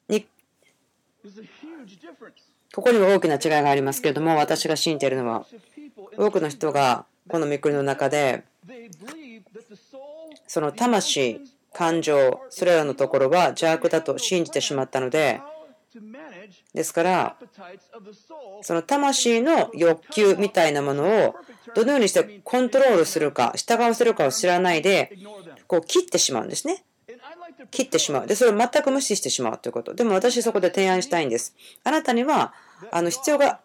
[0.07, 0.27] に
[2.73, 5.45] ここには大きな違いがありますけれども、私が信じているのは、
[6.17, 8.43] 多くの人がこの御国の中で、
[10.47, 11.41] その魂、
[11.73, 15.41] 感情、それらのところは邪悪だと信じてしまったので、
[16.73, 17.37] ですから、
[18.61, 21.35] その魂の欲求みたいなものを
[21.75, 25.17] どのようにしてコントロールするか、従わせるかを知らないで、
[25.67, 26.83] こう切ってしまうんですね。
[27.71, 28.27] 切ってしまう。
[28.27, 29.93] で、それを全く無視してしまうということ。
[29.93, 31.55] でも私そこで提案したいんです。
[31.83, 32.53] あなたには、
[32.91, 33.59] あの、必要が、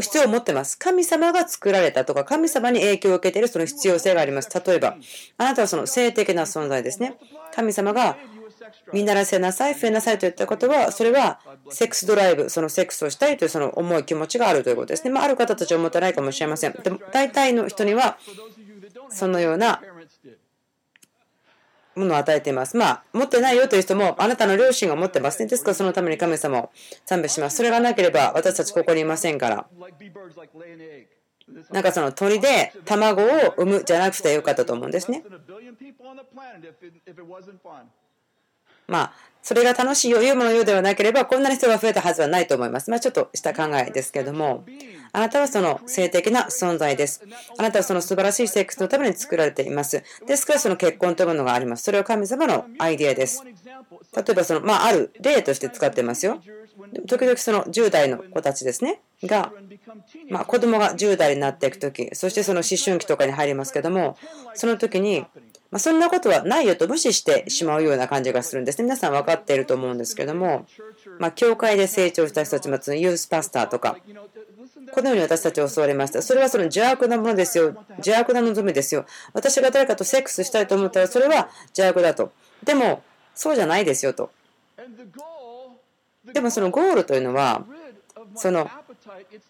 [0.00, 0.76] 必要を持ってます。
[0.76, 4.50] 神様が作られたとか、神様に影響を受けているその必要性があります。
[4.66, 4.96] 例えば、
[5.36, 7.16] あなたはその性的な存在ですね。
[7.54, 8.16] 神様が
[8.92, 15.10] 見習らせなさい、増えなさいといったことは、それはセックスドライブ、そのセックスをしたいというその重い気持ちがあるということですね。
[15.10, 16.72] まあ、ある方たちは思ってないかもしれません。
[16.72, 18.18] でも、大体の人には、
[19.10, 19.82] そのような
[21.94, 22.76] ものを与えています。
[22.76, 25.48] まあ、持ってないよという人も、あなたの両親が持ってますね。
[25.48, 26.70] ですから、そのために神様を
[27.04, 27.56] 賛美します。
[27.56, 29.66] それがなければ、私たちここにいませんから。
[31.70, 33.26] なんかその鳥で卵を
[33.56, 35.24] 産むじゃなくてよかったと思うんですね。
[38.88, 42.90] まあ、それが楽しいよ、いうものようではなければ、こんなに人が増えたはずはないと思います。
[42.90, 44.64] まあ、ちょっとした考えですけども、
[45.12, 47.22] あなたはその性的な存在です。
[47.56, 50.02] あなたはその素晴らしいセックスのために作られています。
[50.26, 51.84] ですから、その結婚というものがあります。
[51.84, 53.42] それは神様のアイデアです。
[53.44, 56.42] 例えば、その、まあ、ある例として使ってますよ。
[57.06, 59.52] 時々その10代の子たちですね、が、
[60.28, 64.16] まあ、子供が10代になっていくとき、そしてその思春期とかに入りますけども、
[64.54, 65.24] その時に、
[65.70, 68.84] まあ、そんなことはないよと無視してしまうような感じがするんですね。
[68.84, 70.66] 皆さん分かっていると思うんですけども、
[71.18, 73.98] まあ、教会で成長した人たち、まユースパスターとか、
[74.92, 76.22] このように私たち教わりました。
[76.22, 77.74] それはその邪悪なものですよ。
[77.98, 79.04] 邪悪な望みですよ。
[79.34, 82.32] 私が誰かとセックスしたいと思ったらそれは邪悪だと。
[82.64, 83.02] でも、
[83.34, 84.30] そうじゃないですよと。
[86.32, 87.64] でもそのゴールというのは、
[88.34, 88.70] その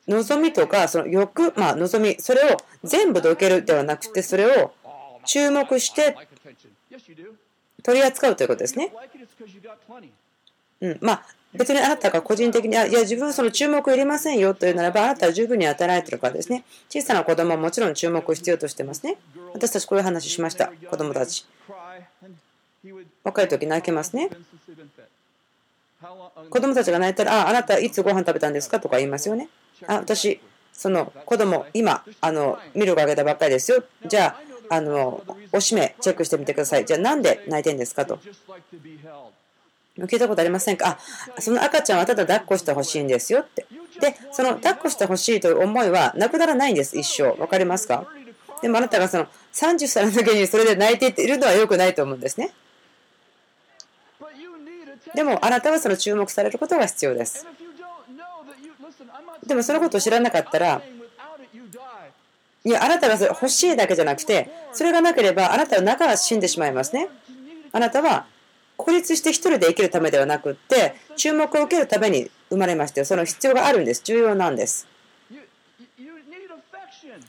[0.07, 4.73] 望みとか、その欲、まあ望み、それを全部どけるではなくて、それを
[5.29, 6.17] 注目して
[7.83, 8.91] 取り扱うということですね。
[10.81, 16.64] うん、まあ別にあなたが個人的に、いや、自分はその注目いりませんよというならば、あなたは十分に与えられているからですね。
[16.91, 19.17] 小さな子供はもちろん注目を必要としてますね。
[19.55, 21.47] 私たちこういう話しました、子供たち。
[23.25, 24.29] 若い時泣けますね。
[26.51, 28.79] 子供たちが泣いたら、あ、あなたいつご飯食べたんですか？
[28.79, 29.49] とか言いますよね。
[29.87, 30.41] あ、私、
[30.73, 33.83] その子供、今、あの、ミルクあげたばっかりですよ。
[34.07, 36.85] じゃあ、あの、おしめチェックしてみてください。
[36.85, 38.19] じゃあ、なんで泣いてんですかと。
[39.99, 40.99] 聞いたことありませんか？
[41.37, 43.67] あ、その赤ちゃんはただ抱っこしてほしいんですよって。
[44.01, 47.37] で、その抱っこしてほしいという思いはなくならないんです、一生。
[47.41, 48.07] わかりますか？
[48.63, 52.53] でもあなたがその30歳の時にそれで泣いているのは良くないと思うんですね。
[55.15, 57.45] でもあなたはその注目されることが必要です。
[59.47, 60.83] でもそのことを知らなかったら、
[62.69, 67.09] いや、あなたが欲しいだけじゃなくて、それがなければあなたの中は死んでしまいますね。
[67.73, 68.27] あなたは
[68.77, 73.07] 孤立して一人で生きるためではなくって、注目を受けるために生まれましたよ。
[73.07, 74.03] その必要があるんです。
[74.05, 74.87] 重要なんです。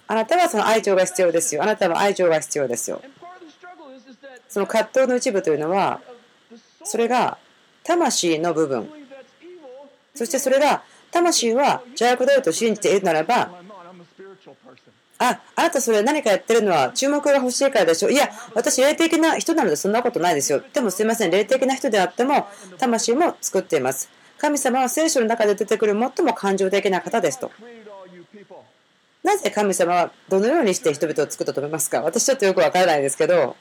[0.07, 1.63] あなたはその愛情が必要ですよ。
[1.63, 3.01] あなたは愛情が必要ですよ。
[4.49, 6.01] その葛藤の一部というのは、
[6.83, 7.37] それが
[7.83, 8.89] 魂の部分。
[10.13, 13.68] そしてそれが、魂は邪悪だよと信じているならば、
[15.19, 18.09] あ、あなたそれ何かやってるのは注目が欲しいからでしょ？
[18.09, 20.63] いや、私霊的な人なのでそんなことないですよ。
[20.73, 24.09] でもすいません、霊的な人であっても、魂も作っています。
[24.37, 27.51] 神様は聖書の中で出てくる最も感情的な方ですと。
[29.21, 32.01] なぜ神様はどのようにして人々を作ったと思いますか？
[32.01, 33.57] 私ちょっとよくわからないですけど、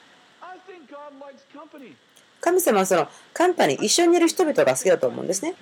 [2.39, 5.55] 神様はそのカンパニー、一緒にいる人々が好きだと思うんですね。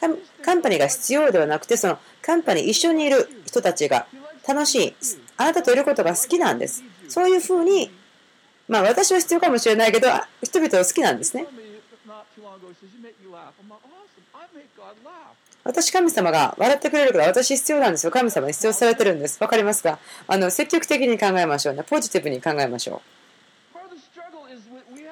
[0.00, 0.08] カ
[0.54, 4.08] ンパニーが必要ではなくて、そのカンパニー一緒にいる人たちが
[4.46, 4.94] 楽しい、
[5.36, 6.82] あなたといることが好きなんです。
[7.08, 7.90] そういうふうに、
[8.68, 10.08] まあ私は必要かもしれないけど、
[10.42, 11.46] 人々は好きなんですね。
[15.64, 18.12] 私、神様が笑ってくれるから私必要なんですよ。
[18.12, 19.38] 神様に必要されてるんです。
[19.40, 19.98] わかりますか？
[20.28, 21.82] あの積極的に考えましょうね。
[21.82, 23.02] ポジティブに考えましょ
[23.74, 23.78] う。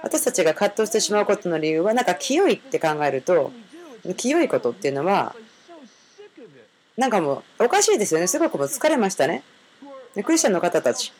[0.02, 3.50] 私たちが葛藤してしまうことの理由は、なんか清いって考えると、
[4.16, 5.34] 清いことっていうのは、
[6.96, 8.26] なんかもうおかしいですよね。
[8.26, 9.42] すごくもう疲れましたね。
[10.24, 11.12] クリスチャンの方たち。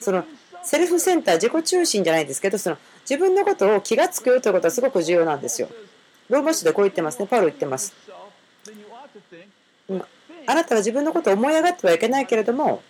[0.00, 0.24] その
[0.64, 5.68] セルフセンター、自己中心じゃないですけど、その自分のことを気がつくよということはすごく重要なんですよ。
[6.28, 7.26] ローマ書でこう言ってますね。
[7.26, 7.92] パウロ言ってます。
[10.46, 12.82] あなたは自分のことを思い上がってはいけないけれども、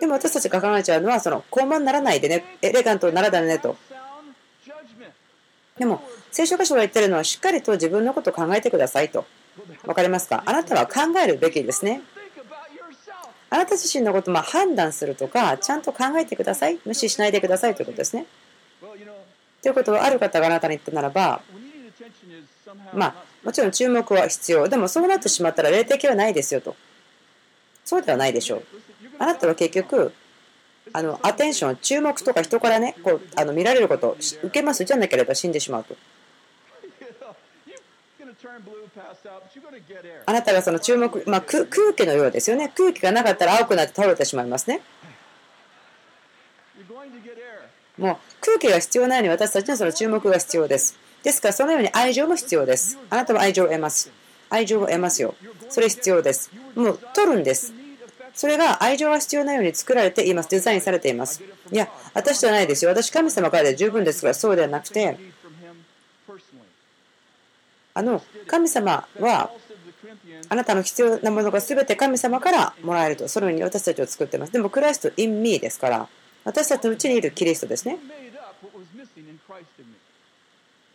[0.00, 3.76] でも私たちが考えちゃうのは、その高慢ならないでね、エレガントにならないねと。
[5.78, 9.26] でも、聖書箇所が言ってるのは、しっかりと自分のことを考えてくださいと。
[9.84, 10.42] 分かりますか？
[10.46, 12.02] あなたは考えるべきですね。
[13.48, 16.78] あなた自身のことを判断するとか、ちゃんと考えてください。
[16.84, 18.26] 無視しないでくださいということですね。
[19.62, 21.40] ということは、ある方があなたに言ったならば、
[22.92, 23.14] まあ、
[23.44, 24.68] もちろん注目は必要。
[24.68, 26.74] でもそうなってしまったら霊的はないですよと。
[27.84, 28.64] そうではないでしょう。
[29.18, 30.12] あなたは結局、
[30.92, 35.96] あのアテンション、注目とか人からね、こうあの見られること受けますじゃなければ死んでしまうと。
[40.26, 42.72] あなたがその注目、まあ、空気のようですよね。
[42.76, 44.80] 空気がなかったら青くなって倒れてしまいますね。
[47.98, 50.98] もう空気が必要ないように私たちはその注目が必要です。
[51.22, 52.98] ですからそのように愛情も必要です。
[53.10, 54.10] あなたは愛情を得ます。
[54.50, 55.34] 愛情を得ますよ。
[55.68, 56.50] それ必要です。
[56.74, 57.72] もう取るんです。
[58.34, 60.50] それが愛情が必要なように作られています。
[60.50, 61.42] デザインされています。
[61.72, 62.90] いや、私じゃないですよ。
[62.90, 65.16] 私、神様からで十分ですから、そうではなくて、
[67.96, 69.50] あの神様は
[70.50, 74.52] あなたの必要なものが全て神様からもらえると、そのように私たちを作っています。
[74.52, 76.08] でも、クライスト in me ですから、
[76.44, 77.98] 私たちのうちにいるキリストですね。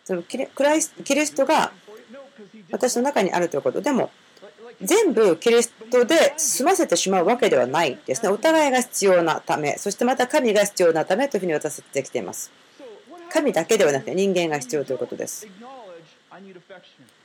[0.05, 0.45] そのキリ
[1.25, 1.71] ストが
[2.71, 4.11] 私の中にあるということでも
[4.81, 8.29] 全部キリストで済ませてしまうわけではないですね。
[8.29, 12.51] お互いが必要なため、そしてまた神が必要なためというふうに私はできています。
[13.31, 15.47] 神だけではなくて人間が必要ということです。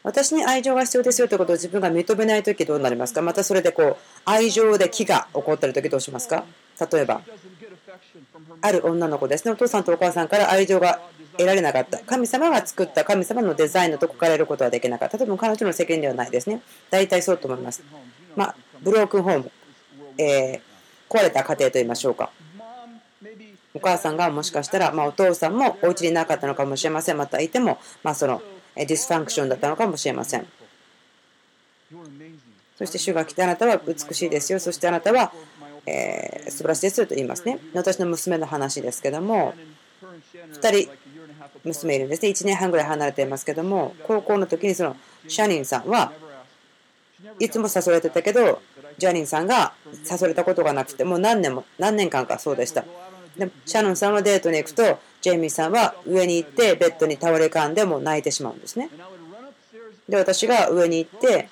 [0.03, 3.23] 私に愛情が必要ですよということを自分が認めないときどうなりますか？
[3.23, 6.45] またそれでこう愛情で気が起こっているときどうしますか？
[6.93, 7.23] 例えば、
[8.61, 11.01] ある女の子ですね、お父さんとお母さんから愛情が
[11.39, 12.01] 得られなかった。
[12.01, 15.19] 神様が作った神様のデザインのとこから得ることはできなかった。
[15.19, 16.61] 多分彼女の責任ではないですね。
[16.91, 17.83] 大体そうと思います。
[18.35, 19.51] まあ、 broken home、
[20.19, 22.31] えー、壊れた家庭と言いましょうか。
[23.73, 27.17] お母さんがもしかしたら、まあ、お父さんもお家にいなかったのかもしれません。
[27.17, 28.43] またいても、まあ、その
[28.77, 30.47] dysfunction だったのかもしれません。
[32.77, 34.61] そして主が来てあなたは美しいですよ。
[34.61, 35.33] そしてあなたは、
[35.87, 37.59] えー、素晴らしいですよと言いますね。
[37.75, 39.55] 私の娘の話ですけども、
[40.53, 40.91] 2人
[41.65, 42.29] 娘いるんですね。
[42.29, 44.97] 1年半ぐらい離れていますけども、高校の時にその
[45.27, 46.13] シャニンさんは
[47.39, 48.61] いつも誘われてたけど、
[48.99, 49.73] ジャニンさんが
[50.09, 52.85] 誘われたことがなくて、もう何年も、何年間かそうでした。
[53.37, 58.91] でもシャノンさんはデートに行くと、ジェイミーさんは上に行ってベッドに倒れ込んでも泣いてしまうんですね。
[60.09, 61.49] で、私が上に行って、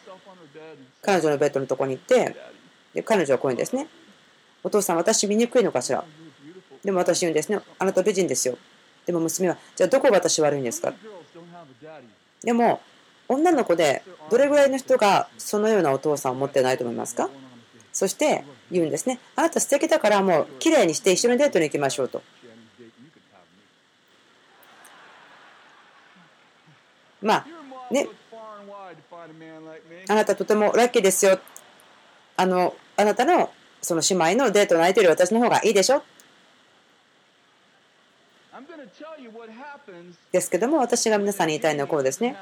[1.02, 2.36] 彼女のベッドのとこに行って、
[2.94, 3.88] で彼女はこう言うんですね。
[4.62, 6.04] お父さん、私見にくいのかしら？
[6.84, 7.58] でも私言うんですね。
[7.80, 8.56] あなた美人ですよ。
[9.06, 10.94] でも娘は、じゃあどこが私悪いんですか？
[12.44, 12.80] でも、
[13.26, 17.28] 女の子でどれぐらいの人がそのようなお父さんを持ってないと思いますか？
[17.92, 19.18] そして言うんですね。
[19.34, 22.22] あなた素敵だからもう綺麗にして一緒にデートに行きましょうと。
[27.24, 27.46] まあ
[27.90, 28.06] ね、
[30.08, 31.40] あなたとてもラッキーですよ。
[32.36, 33.50] あのあなたの
[33.80, 36.02] その姉妹のデートの相手より私の方がいいでしょ？
[40.32, 42.36] ですけども私が皆さんに言いたいのはこうですね。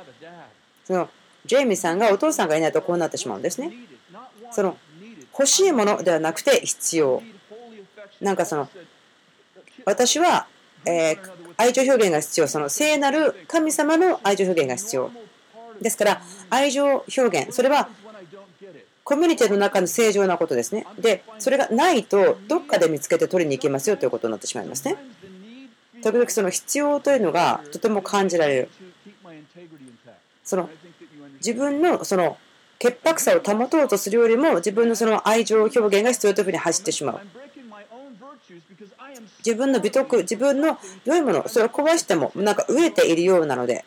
[0.85, 1.09] その
[1.47, 3.73] ジェイミーさんがお父さんがいないとこうなってしまうんですね。
[4.51, 4.77] その
[5.33, 7.23] 欲しいものではなくて必要。
[8.21, 8.69] なんかその
[9.85, 10.47] 私は、
[10.85, 11.17] え
[11.57, 12.49] 愛情表現が必要。
[12.49, 15.11] その聖なる神様の愛情表現が必要。
[15.81, 17.89] ですから、愛情表現、それは
[19.05, 20.87] コミュニティの中の正常なことですね。
[20.99, 24.97] で、それがないと、どっかで見つけて取りに行きますよということになってしまいますね。
[26.03, 28.69] 時々その必要というのがとても感じられる。
[30.45, 30.69] その
[31.37, 32.37] 自分のその
[32.79, 37.21] 潔白さを保とうとするよりも自分のその愛情表現が必要というふうに走ってしまう。
[39.45, 43.85] 自分の美徳、自分の良いもの、それを壊してもなんか飢えているようなので、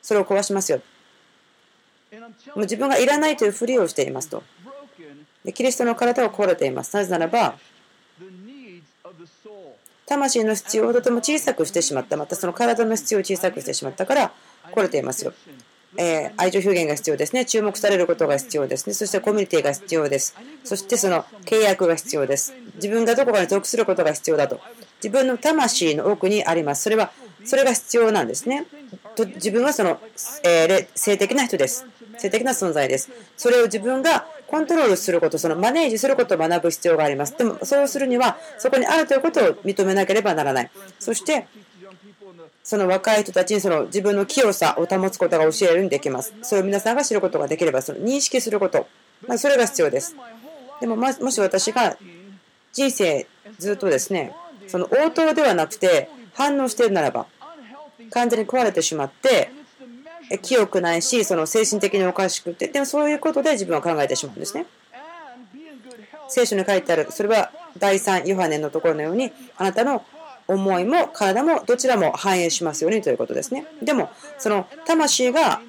[0.00, 0.80] それを壊しますよ。
[2.54, 4.42] もう自分がいらないというふりをしていますと。
[5.44, 6.94] でキリストの体は壊れています。
[6.94, 7.56] なぜならば、
[10.06, 12.16] 魂の必要をとても小さくしてしまった。
[12.16, 14.32] またその体の必要を小さくしてしまったから
[14.72, 15.32] 壊れていますよ。
[15.96, 17.44] えー、愛情表現が必要ですね。
[17.44, 18.94] 注目されることが必要ですね。
[18.94, 20.34] そしてコミュニティが必要です。
[20.64, 22.54] そしてその契約が必要です。
[22.76, 24.60] 自分がどこかに属することが必要だと。
[25.02, 26.82] 自分の魂の奥にあります。
[26.82, 27.12] それは、
[27.44, 28.66] それが必要なんですね。
[29.16, 30.00] と自分はその、
[30.44, 31.84] えー、性的な人です。
[32.18, 33.10] 性的な存在です。
[33.36, 37.36] それを自分がコントロールすること、そのマネージすることを学ぶ必要があります。
[37.36, 40.70] でも、そうするには、そこにあるということを認めなければならない。
[40.98, 41.46] そして、
[42.62, 46.34] その若い人たちにその自分の清さを保つことが教えるようにできます。
[46.42, 48.86] それを皆さんが知ることができれば、その認識すること、
[49.26, 50.14] まあ、それが必要です。
[50.80, 51.96] でも、もし私が
[52.72, 53.26] 人生
[53.58, 54.34] ずっとですね、
[54.68, 57.26] その応答ではなくて反応しているならば、
[58.10, 59.50] 完全に壊れてしまって、
[60.40, 64.66] 清くないし、その精神的におかしくて、でもそういうことで自分は考えてしまうんですね。
[66.28, 70.04] 聖書に書いてある、それは第3ヨハネのところのように、あなたの
[70.48, 73.66] 思いも体もどちらも反映しますようにということですね。
[73.82, 75.60] でも、その魂が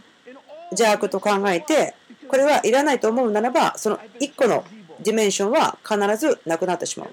[0.72, 1.96] 邪悪と考えて、
[2.28, 4.66] これはいらないと思うならば、その1個の
[5.02, 7.10] ディメンションは必ずなくなってしまう。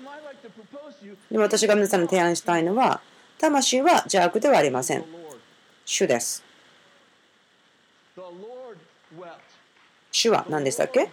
[1.31, 3.01] でも私が皆さんに提案したいのは、
[3.39, 5.05] 魂は邪悪ではありません。
[5.85, 6.45] 主です。
[10.13, 11.09] 主は何でしたっけ？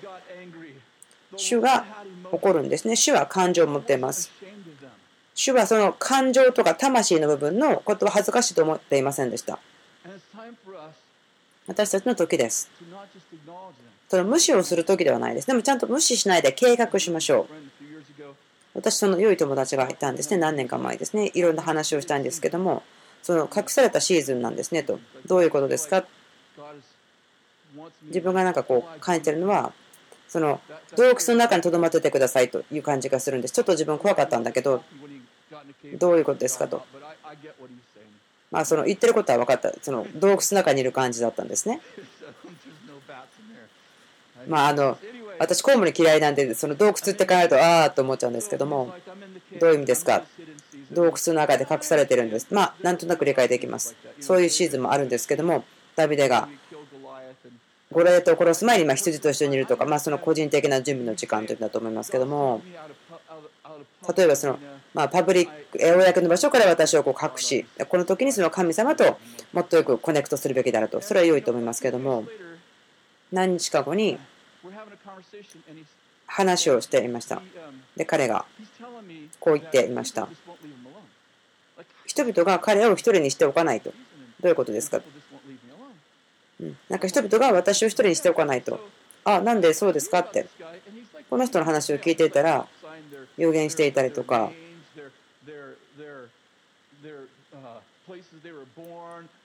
[1.35, 1.85] 主が
[2.31, 2.95] 怒るんですね。
[2.95, 4.31] 主は感情を持っています。
[5.37, 9.59] 主はその感情とか魂の部分のことを恥ずかしいと思っていませんでした。
[11.67, 12.71] 私たちの時です。
[14.09, 15.47] その無視をする時ではないです。
[15.47, 17.47] でもちゃんと無視しないで計画しましょ
[18.25, 18.33] う。
[18.73, 20.37] 私、その良い友達がいたんですね。
[20.37, 21.29] 何年か前ですね。
[21.35, 22.81] いろんな話をしたんですけども、
[23.21, 24.99] その隠されたシーズンなんですねと。
[25.27, 26.03] どういうことですか？
[28.05, 29.71] 自分がなんかこう感じてるのは、
[30.27, 30.59] その
[30.95, 33.53] 洞窟の中にとどまっててくださいという感じがするんです。
[33.53, 34.83] ちょっと自分怖かったんだけど、
[35.97, 36.83] どういうことですかと。
[38.51, 39.73] まあ、その言ってることは分かった。
[39.81, 41.81] その洞窟の中にいる感じだったんですね。
[44.47, 44.97] まあ、あの、
[45.39, 48.93] 私、コウモリ嫌いなんで、その洞窟って考えると、ああと思っちゃうんですけども、
[49.59, 50.23] どういう意味ですか？
[50.91, 52.47] 洞窟の中で隠されてるんです。
[52.51, 53.95] まあ、なんとなく理解できます。
[54.19, 55.65] そういうシーズンもあるんですけども、
[55.95, 56.47] ダビデが
[57.91, 62.61] ゴレートを殺す前にま羊と一緒にいるとか、まあ、その個人的な準備の時間というのだと思いますけども、
[64.15, 64.59] 例えばその、
[64.93, 69.19] まあ、パブリック、公の場所から私をこう隠し、この時にその神様と
[69.53, 72.25] もっとよくコネクトするべきであると、それは良いと思いますけども、
[73.31, 74.17] 何日か後に
[76.25, 77.41] 話をしていました。
[77.95, 78.45] で、彼が
[79.39, 80.27] こう言っていました。
[82.05, 83.91] 人々が彼を一人にしておかないと。
[84.39, 85.01] どういうことですか？
[86.59, 88.79] うん、なんか人々が私を一人にしておかないと。
[89.25, 90.47] あ、なんでそうですかって。
[91.29, 92.67] この人の話を聞いていたら、
[93.37, 94.51] 予言していたりとか、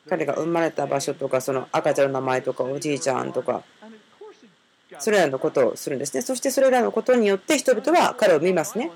[0.09, 3.63] 彼が生まれた場所とか、その赤ちゃんの名前とか、おじいちゃんとか、
[4.99, 6.23] それらのことをするんですね。
[6.23, 8.91] そしてそれらのことによって人々は彼を見ますね。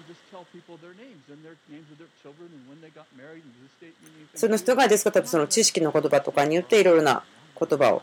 [4.35, 7.25] その人がですからその知識の言葉とかによっていろいろな
[7.59, 8.03] 言葉を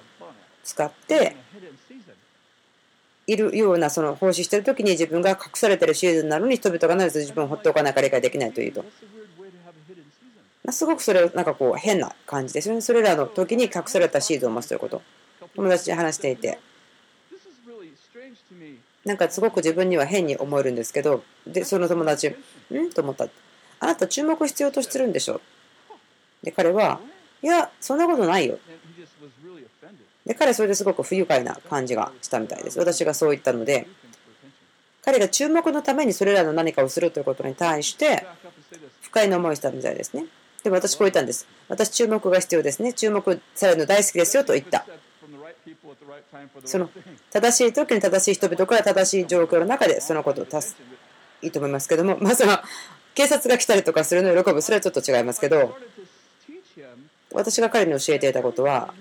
[0.64, 1.36] 使って
[3.28, 8.84] いるようなその奉仕している時に自分が隠されているシーズンなのに人々がなぜ自分を放っておかないか理解できないというと。
[10.72, 12.82] すごくそれなんかこう変な感じですよね。
[12.82, 15.02] それらの時に隠されたシーズンを待つということ。
[15.56, 16.60] 友達に話していて。
[19.04, 22.30] なんかすごく自分には変に思えるんですけど、で、その友達、
[22.72, 22.90] ん？
[22.94, 23.28] と思った。
[23.82, 25.42] あなた注目必要としてるんでしょ？
[26.42, 27.02] で、彼は、
[27.42, 28.58] いや、そんなことないよ。
[30.26, 32.80] で、彼それですごく不愉快な感じがしたみたいです。
[32.80, 33.88] 私がそう言ったので、
[35.02, 38.26] 彼が注目のためにそれらの何かをするということに対して、
[39.02, 40.28] 不快な思いしたみたいですね。
[40.64, 41.48] でも私こう言ったんです。
[41.68, 42.94] 私注目が必要ですね。
[42.94, 44.86] 注目されるの大好きですよと言った。
[46.66, 46.90] その
[47.32, 50.78] 正しい時に正しい人々から正しい状況の中でそのことを足す
[51.42, 52.58] いいと思いますけども、まあ、その
[53.14, 55.78] 警察が来たりとかするのを喜ぶ、それはちょっと違いますけど、
[57.32, 58.94] 私が彼に教えていたことは、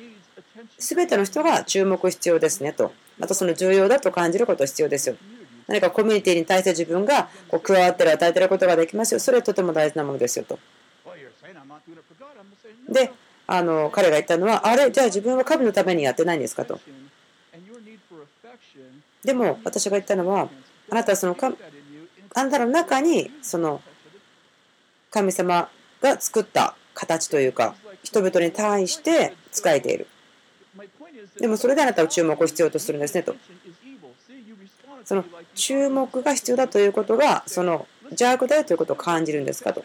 [0.79, 2.93] 全ての人が注目必要ですねと。
[3.19, 5.17] またその重要だと感じること必要ですよ。
[5.67, 9.21] 何かコミュニティに対して自分がこう加わってる、与えてることができますよ。
[9.21, 10.59] それはとても大事なものですよと。
[12.89, 13.13] で、
[13.47, 16.81] あの彼が言ったのは、あれ、じゃあ自分は神のためにやってないんですかと。
[19.25, 20.49] でも私が言ったのは、
[20.91, 21.53] あなたはそのか
[22.35, 23.83] あなたの中にその
[25.11, 25.69] 神様
[26.01, 30.07] が作った形というか、人々に対して仕えている。
[31.39, 33.37] でもそれであなたは注目を必要とするんですねと。
[35.05, 35.25] その
[35.55, 39.85] 注目が必要だということが、その邪悪だよということを感じるんですかと。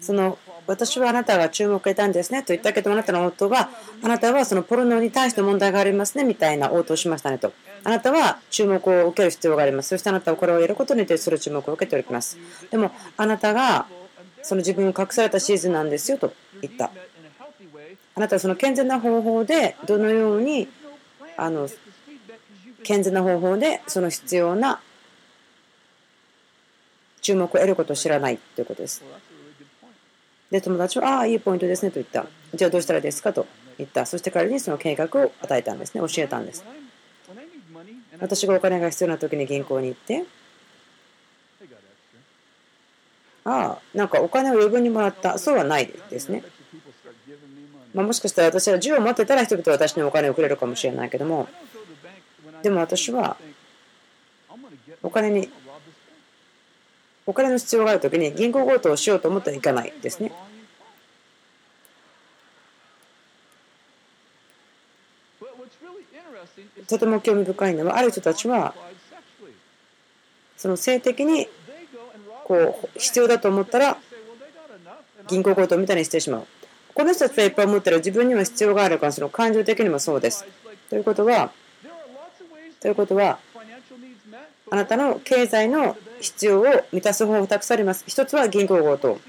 [0.00, 3.70] その私はあなたが注目を得たんですねと言ったけど、あなたの夫は、
[4.02, 7.52] あなたはそのポルノに対して問題がありますねみたいな応答をしましたねと。
[7.84, 9.88] あなたは注目を受ける必要があります。
[9.88, 12.38] そしてあなたはこれをやることによってその注目を受けております。
[12.70, 13.86] でも、あなたが
[14.42, 16.90] その自分を隠されたシーズンなんですよと言った。
[18.14, 20.68] あなたはその健全な方法でどのように
[21.36, 21.68] あの
[22.82, 24.80] 健全な方法でその必要な
[27.22, 29.02] 注目を得ることを知らないということです。
[30.52, 32.26] で、友達は、ああ、いいポイントですねと言った。
[32.54, 33.32] じゃあどうしたらですか？
[33.32, 33.46] と
[33.78, 34.04] 言った。
[34.04, 36.06] そして彼にその計画を与えたんですね。
[36.06, 36.62] 教えたんです。
[38.20, 40.24] 私がお金が必要な時に銀行に行って、
[43.44, 45.38] ああ、なんかお金を余分にもらった。
[45.38, 46.44] そうはないですね。
[47.94, 51.48] まあ、もしかしたら私は銃を持ってたら人々は私にお金をくれるかもしれないけども、
[52.62, 53.38] でも私は
[55.02, 55.48] お金に、
[57.26, 60.32] お金の必要があるときに銀行強盗をしようと思ってはいかないですね。
[66.88, 68.74] とても興味深いのは、ある人たちは、
[70.56, 71.48] その性的に
[72.44, 73.96] こう必要だと思ったら
[75.26, 76.46] 銀行強盗みたいにしてしまう。
[76.94, 80.44] この人たちはいっぱい思ったら自分には必要があるからその感情的にもそうです。
[80.90, 81.52] ということは、
[82.80, 83.38] ということは、
[84.70, 88.04] あなたの経済の必要を満たす方法がたくさんあります。
[88.06, 89.20] 一つは銀行強盗。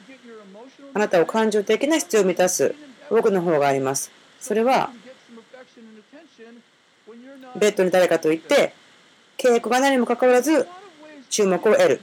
[0.94, 2.76] あなたを感情的な必要を満たす
[3.10, 4.12] 多くの方があります。
[4.40, 4.92] それは、
[7.56, 8.74] ベッドに誰かと言って、
[9.38, 10.68] 契約が何もかかわらず
[11.30, 12.02] 注目を得る。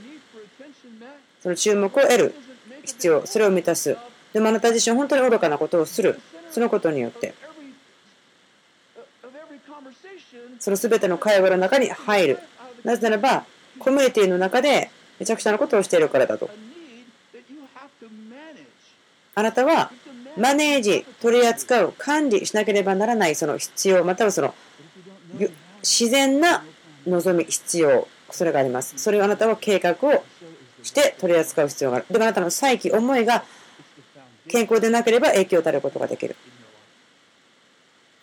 [1.42, 2.34] その注目を得る
[2.84, 3.96] 必要、それを満たす。
[4.32, 6.20] でもあなた自身本当に愚かなことをする。
[6.50, 7.32] そのことによって。
[10.58, 12.38] その全ての会話の中に入る。
[12.84, 13.44] なぜならば、
[13.80, 16.48] コミュニティの中でめちゃくちゃなことをしているからだと。
[19.34, 19.90] あなたは
[20.36, 24.54] マネージ、取り扱う、管理しなければならないその必要、またはその
[25.82, 26.62] 自然な
[27.06, 28.94] 望み、必要、それがあります。
[28.96, 30.24] それをあなたは計画を
[30.82, 32.06] して取り扱う必要がある。
[32.10, 33.44] でもあなたの再起、思いが
[34.48, 36.36] 健康でなければ影響を与えることができる。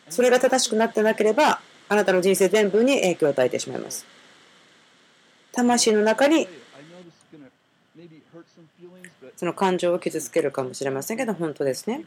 [0.10, 4.05] それが正しくなってなければ、あなたの人生全部に影響を与えてしまいます。
[5.58, 6.47] 魂の中に
[9.36, 12.05] その感情を傷つけるかもしれませんけど、本当ですね。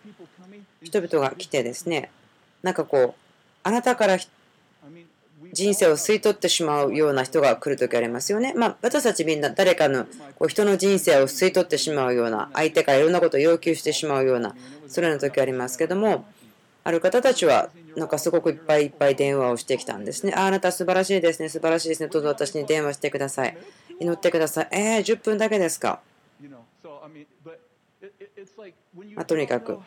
[0.83, 2.11] 人々が来てですね、
[2.63, 3.21] なんかこう、
[3.65, 4.19] あなたから
[5.53, 8.55] 人生を吸い取ってしまうような人が来るときありますよね。
[8.55, 10.05] まあ、私たちみんな誰かの
[10.39, 14.55] こう人の人生を吸い取ってしまうような、相手からいろんなことを要求してしまうような、
[14.87, 16.25] それの時ありますけども、
[16.85, 20.33] ある方たちは、なんかすごくいっぱいいっぱい電話をしてきたんですね。
[20.37, 22.09] ああなた素晴らしいですね、素晴らしいですね。
[22.09, 23.57] どうぞ私に電話してください。
[23.99, 24.69] 祈ってください。
[24.73, 26.01] えー、10分だけですか？
[29.15, 29.79] まあ、とにかく、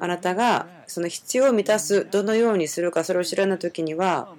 [0.00, 4.34] あなたがその必要を満たす、どのようにするか、それを知らないときには、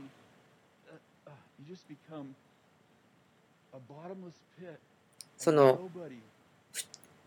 [5.37, 5.89] その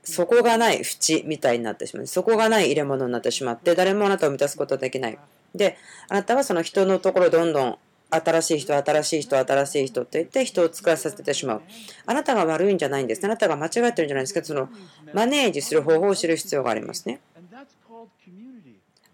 [0.04, 5.18] 底がない縁みたいになってしまう底がない入れ物になってしまって誰もあなたを満たすことはできない
[5.54, 5.76] で
[6.08, 7.78] あなたはその人のところどんどん
[8.10, 11.62] 新しい人新しい人新しい人と言って人を使わさせてしまう。
[12.04, 14.68] あなたが悪いんじゃないんですあなたが間違ってるんじゃないんですけどその
[15.14, 17.20] マネージする方法を知る必要がありますね。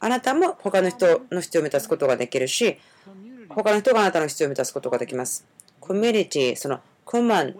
[0.00, 2.78] あなたも他の人の必要を満たすことができるし
[3.48, 5.44] 他の人があなたの必要を満たすことができます。
[5.80, 7.54] コミュニティそのコマン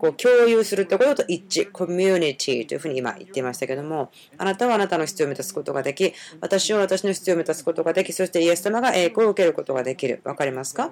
[0.00, 10.22] こう共有するところと一致、コミュニティというふうに今言っていましたけども、あなたはあなたの必要を満たすことができ、私は私の必要を満たすことができ、そしてイエス様が栄光を受けることができる。
[10.24, 10.90] わかりますか？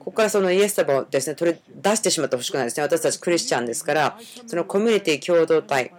[0.00, 2.82] ここからそのイエス様をですね、取り出してしまってほしくないですね。
[2.82, 5.92] 私たちクリスチャンですから、そのコミュニティ共同体、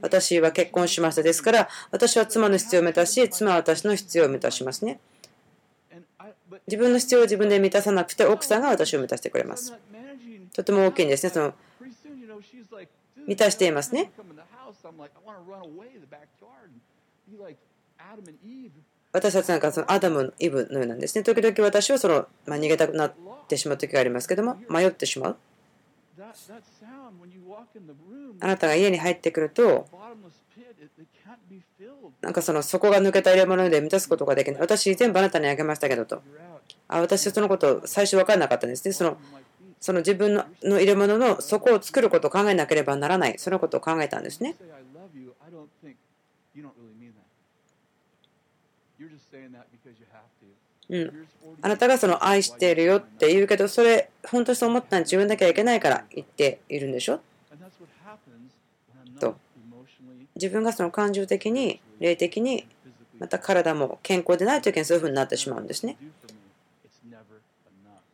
[0.00, 4.98] 私は結婚しましたですから、私は妻の必要を満たし、妻は私の必要を満たしますね。
[6.66, 9.74] 自分の必要を自分で満たさなくて、奥さんが私を満たしてくれます。
[10.52, 11.30] とても大きいんですね。
[11.30, 11.54] その
[13.26, 14.10] 満たしていますね。
[19.12, 21.24] 私たちなんかそのアダム、イブのようなんですね。
[21.24, 23.14] 時々私はその、まあ、逃げたくなっ
[23.48, 25.36] てしまう時がありますけども、迷ってしまう。
[28.40, 29.88] あなたが家に入ってくると、
[32.20, 34.60] なんかその底が抜けた入れ物で満たすことができない。
[34.60, 36.22] 私、全部あなたにあげましたけどと。
[36.86, 38.92] あ私はそのこと最初分からなかったんですね。
[38.92, 39.16] その
[39.80, 44.54] その自分の入れ物の底を作ることを考えなければならない、そのことを考えたんですね。
[50.92, 51.28] うん、
[51.62, 57.20] あなたがその愛しているよって言うけど、それ、本当にそう思ったら自分だけはいけないから言っているんでしょ？
[59.20, 59.36] と。
[60.34, 62.66] 自分がその感情的に、霊的に、
[63.20, 65.96] また体も健康でない時にそういうふうになってしまうんですね。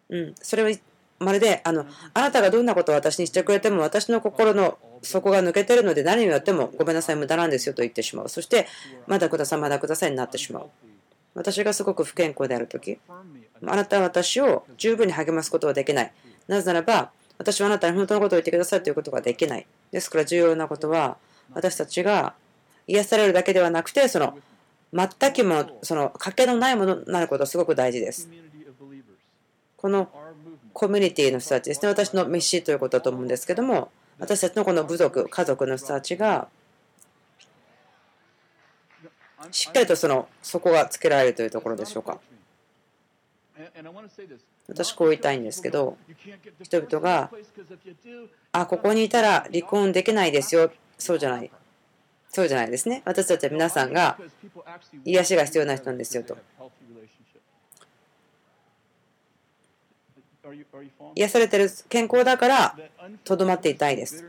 [0.09, 0.71] うん、それは
[1.19, 8.29] まるであのあなたがどんなことを私にしてくれても私の心の底が抜けてるので何をやってもごめんなさい無駄なんですよと言ってしまう。
[8.29, 8.67] そして
[9.07, 10.71] まだくださいまだくださいになってしまう。
[11.35, 16.13] 私がすごく不健康である時あなたは私を十分に励ますことはできない。
[16.49, 19.67] なぜならば私はあなたに本当のことを言ってくださいということができない。
[19.93, 21.17] ですから重要なことは
[21.53, 22.35] 私たちが
[22.87, 24.39] 癒されるだけではなくてその
[24.93, 28.29] 全くもその賭けのないものになることはすごく大事です。
[29.77, 30.09] この
[30.79, 36.49] コミュニティの人たちですね、私のメッシということだと思うんですけども、私たちのこの部族、家族の人たちが、
[39.51, 42.19] しっかりとその底がつけられるというところでしょうか。
[44.69, 45.97] 私こう言いたいんですけど、
[46.63, 47.31] 人々が、
[48.53, 51.51] あ、ここにいたら離婚できないですよ、そうじゃない。
[52.29, 53.01] そうじゃないですね。
[53.07, 54.19] 私たちは皆さんが
[55.07, 56.37] 癒しが必要な人なんですよと。
[61.15, 62.79] 癒されてる健康だから
[63.25, 64.25] とどまっていたいです。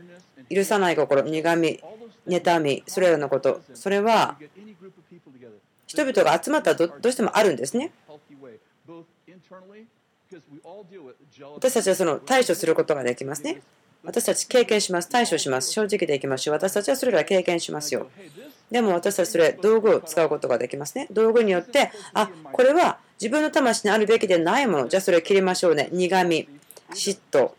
[0.50, 1.80] 許さない心、苦み、
[2.26, 4.36] 妬み、それらのこと、それは
[5.86, 7.92] 人々が集まったらどうしてもあるんですね。
[11.54, 13.62] 私たちはその対処することができますね。
[14.04, 15.08] 私たち経験します。
[15.08, 15.72] 対処します。
[15.72, 16.54] 正直でいきましょう。
[16.54, 18.08] 私たちはそれら経験しますよ。
[18.70, 21.08] でも私たちそれ道具を使うことができますね。
[21.10, 24.88] 道具によって、あ、これは自分の魂にあるべきでないもの。
[24.88, 25.88] じゃあそれを切りましょうね。
[25.92, 26.48] 苦み、
[26.90, 27.52] 嫉妬。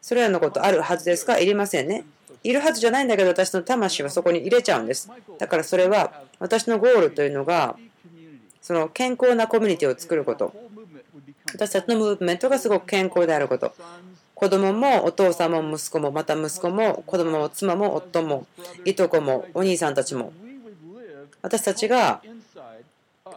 [0.00, 1.38] それらのことあるはずですか？
[1.38, 2.04] いりませんね。
[2.44, 5.10] いるはずじゃないんだけど私の魂はそこに入れちゃうんです。
[5.38, 7.76] だからそれは私のゴールというのが
[8.62, 10.54] その健康なコミュニティを作ること。
[11.52, 13.74] 私たちのムーブメントがすごく健康であること。
[14.34, 18.46] 子供もお父さんも息子もまた息子も子供も妻も夫も
[18.84, 20.32] いとこもお兄さんたちも
[21.40, 22.20] 私たちが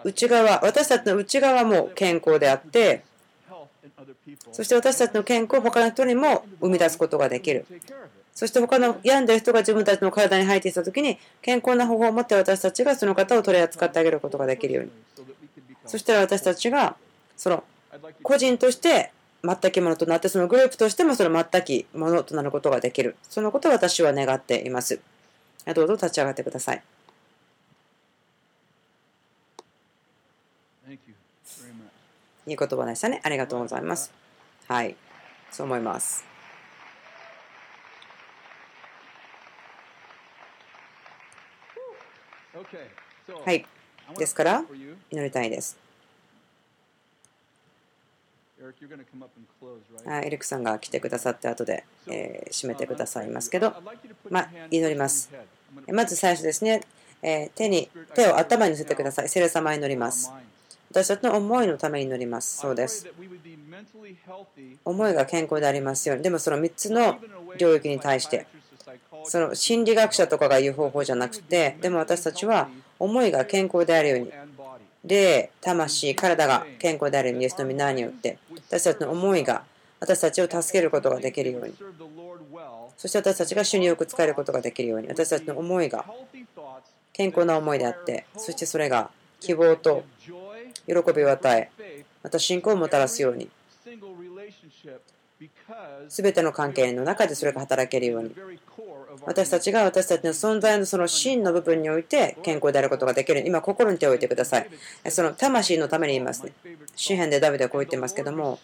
[0.04, 3.04] 内側、私たちの内側も健康であって、
[4.52, 7.66] そして私たちの健康を他の人にも生み出すことができる。
[8.34, 14.92] そして他の病んでる人が自分たちの体に入ってきたときに健康な方法を持って私たちがその方を取り扱ってあげることができるように。
[15.86, 16.96] そしたら私たちが
[17.36, 17.64] その
[18.24, 19.12] 個人として
[19.44, 23.18] 全きものとなってそのグループとしてもその全きものとなることができる。
[23.24, 25.02] そのことを私は願っています。
[25.76, 26.84] どうぞ立ち上がってください。
[32.50, 33.22] いい言葉でしたね。
[33.24, 34.12] ありがとうございます。
[34.68, 34.96] はい。
[35.52, 36.26] そう思います。
[43.46, 43.66] はい。
[44.18, 44.64] ですから、
[45.12, 45.78] 祈りたいです。
[48.62, 53.74] エリックさんが来てくださって後で、えー、締めてくださいますけど、
[54.30, 55.30] まあ、祈ります。
[55.88, 56.82] まず最初ですね、
[57.22, 59.30] えー、手に手を頭に乗せてください。
[59.30, 60.34] 聖霊様に祈ります。
[60.92, 62.58] 私たちの思いのために祈ります。
[62.58, 63.08] そうです。
[64.84, 66.24] 思いが健康でありますように。
[66.24, 67.20] でもその3つの
[67.58, 68.48] 領域に対して、
[69.24, 74.32] その心理学者とかが言う方法じゃなくて、でも私たちは思いが健康であるように、
[75.06, 79.64] 霊、魂、体が健康であるイエスの皆によって、私たちの思いが
[80.00, 81.76] 私たちを助けることができるように、
[82.98, 86.06] そして私たちが主によく使えることができるように、私たちの思いが
[87.14, 90.04] 健康な思いであって、そしてそれが希望と
[90.90, 93.50] 喜びを与え、また信仰をもたらすように、
[96.10, 98.36] すべての関係の中でそれが働けるように、
[99.26, 103.44] 私たちが私たちの存在のその真の部分において健康であることができる。
[103.46, 104.70] 今、心に手を置いてください。
[105.10, 106.54] その魂のために言いますね。
[106.96, 108.60] 詩篇でダビデはこう言ってますけども、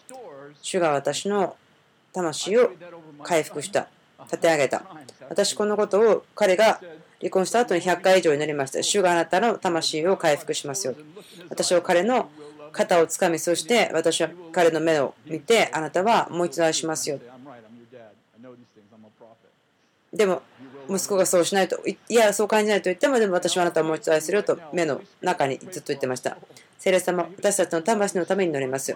[0.61, 1.55] 主が私の
[2.13, 2.71] 魂を
[3.23, 3.87] 回復した、
[4.23, 4.83] 立て上げた。
[5.29, 6.81] 私、このことを彼が
[7.25, 8.83] 離婚した後に100回以上になりました。
[8.83, 10.93] 主があなたの魂を回復しますよ。
[11.49, 12.29] 私は彼の
[12.71, 17.19] 肩をつかみ、そして私は彼の目を見て、あなたはもう一度愛しますよ。
[20.13, 20.43] でも、
[20.87, 26.37] 息子がそうしないと、いや、そう感じないと言っても、でも私はあなたをもう一度愛するよと目の中にずっと言ってました。
[26.77, 28.95] 聖霊様、私たちの魂のために乗ります。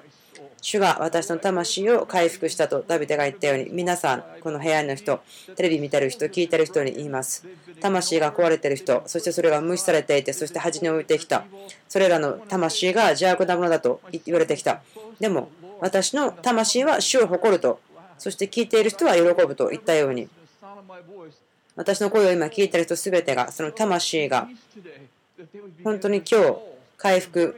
[0.62, 5.22] 主が私の魂を回復したとダビデが言ったように、皆さん、この部屋の人、
[5.56, 7.48] テレビ見てる人、聞いてる人に言います。
[7.80, 11.46] 魂が壊れてる人、そしてそれが無視されていて、そして恥に置いてきた。
[11.88, 14.82] それらの魂が邪悪なものだと言われてきた。
[15.20, 15.50] でも、
[15.80, 17.80] 私の魂は主を誇ると、
[18.18, 20.28] そして聞いている人は喜ぶと言ったように、
[21.76, 24.50] 私の声を今聞いている人すべてが、その魂が
[25.86, 27.56] 本当に今日回復、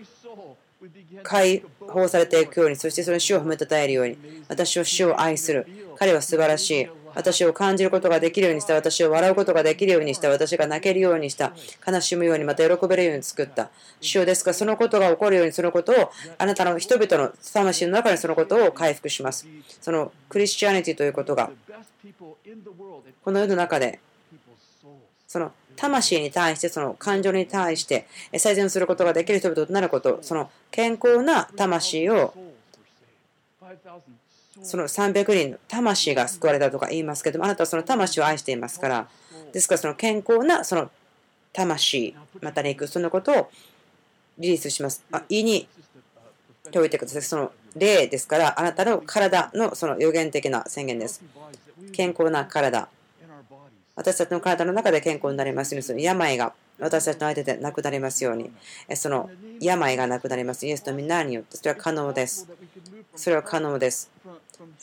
[1.23, 4.17] 解放されていくように、そしてその主を褒めたたえるように、
[4.47, 5.67] 私を主を愛する。
[5.97, 6.87] 彼は素晴らしい。
[7.13, 11.53] 私を感じることができるようにした、私を笑うことができるようにした、私が泣けるようにした、
[11.85, 13.69] 悲しむように、また喜べるように作った。
[13.99, 19.47] 主よですが、そのことが起こるように、そのことを、あなたの人々の魂の中にそのことを回復します。
[19.81, 21.51] そのクリスチャニティということが、
[23.23, 23.99] この世の中で
[25.27, 28.05] その魂に対して、その感情に対して
[28.37, 32.35] 最善することができる人々となること、その健康な魂を、
[34.61, 39.07] その300人の魂が救われたとか言いますけども、あなたはその魂を愛していますから、
[39.51, 40.91] ですからその健康なその
[41.51, 43.49] 魂、またに行く、そのことを
[44.37, 45.03] リリースします。
[45.11, 45.67] あ胃に
[46.71, 47.21] 手を置いてください。
[47.23, 51.23] その霊ですから、あなたの体のその予言的な宣言です。
[51.91, 52.87] 健康な体。
[53.95, 58.51] 私たちの体の中で健康になりますように、その病が私たちの相手でなくなりますように、
[58.95, 59.29] その
[59.59, 60.65] 病がなくなります。
[60.65, 62.47] イエスの皆によって、それは可能です。
[63.15, 64.09] それは可能です。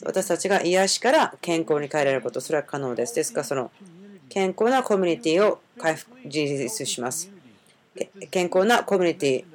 [0.03, 3.15] 私たちが癒しから健康に変えられること、それは可能です。
[3.15, 3.71] ですから、その
[4.29, 7.29] 健康なコミュニティを回復、実実します。
[8.31, 9.45] 健康なコミュニティ、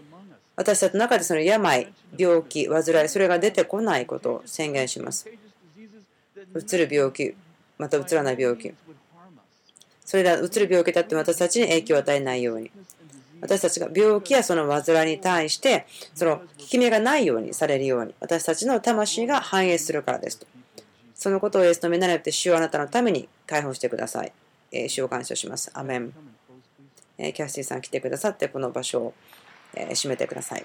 [0.56, 5.28] 私たちの中でその病、病気、患い、それが出てこないことを宣言します。
[6.52, 7.34] うつる病気、
[7.78, 8.74] またうつらない病気。
[10.04, 12.70] それらうつる病気だって私たちに影響を与えないように。
[13.40, 20.46] 私たちが病気やその患いに対して、その効き目がないようにされるように、私たちの魂が反映するからですと。
[21.14, 24.32] そのことをイエスの目ならって主をあなたのために解放してください。
[24.72, 25.70] え主を感謝します。
[25.74, 26.12] アメン。
[27.18, 29.14] えキャスティさん来てくださって、この場所を、
[29.74, 30.64] え閉めてください。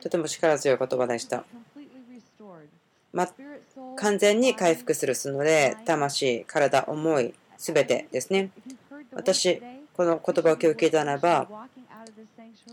[0.00, 1.44] とても力強い言葉でした。
[3.12, 3.28] ま、
[3.96, 8.50] 完全に回復するので、魂、体、思い、すべてですね。
[9.12, 9.60] 私、
[9.94, 11.48] この言葉を今日聞いたならば、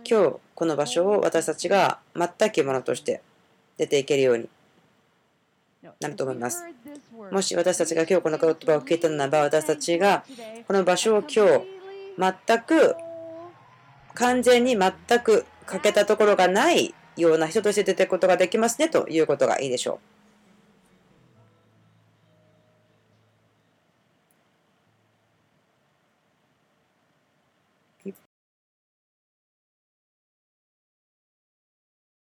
[0.09, 3.21] 今日この場所を私たちが全くものとして
[3.78, 4.49] 出ていけるように、
[5.99, 6.63] なると思います。
[7.32, 10.23] もし私たちが今日この言葉を聞いたならば私たちが
[10.67, 11.45] この場所を今
[12.19, 12.95] 日全く
[14.13, 20.16] 完全に全く欠けたところがないような人として出ていくことができますねということがいいでしょう。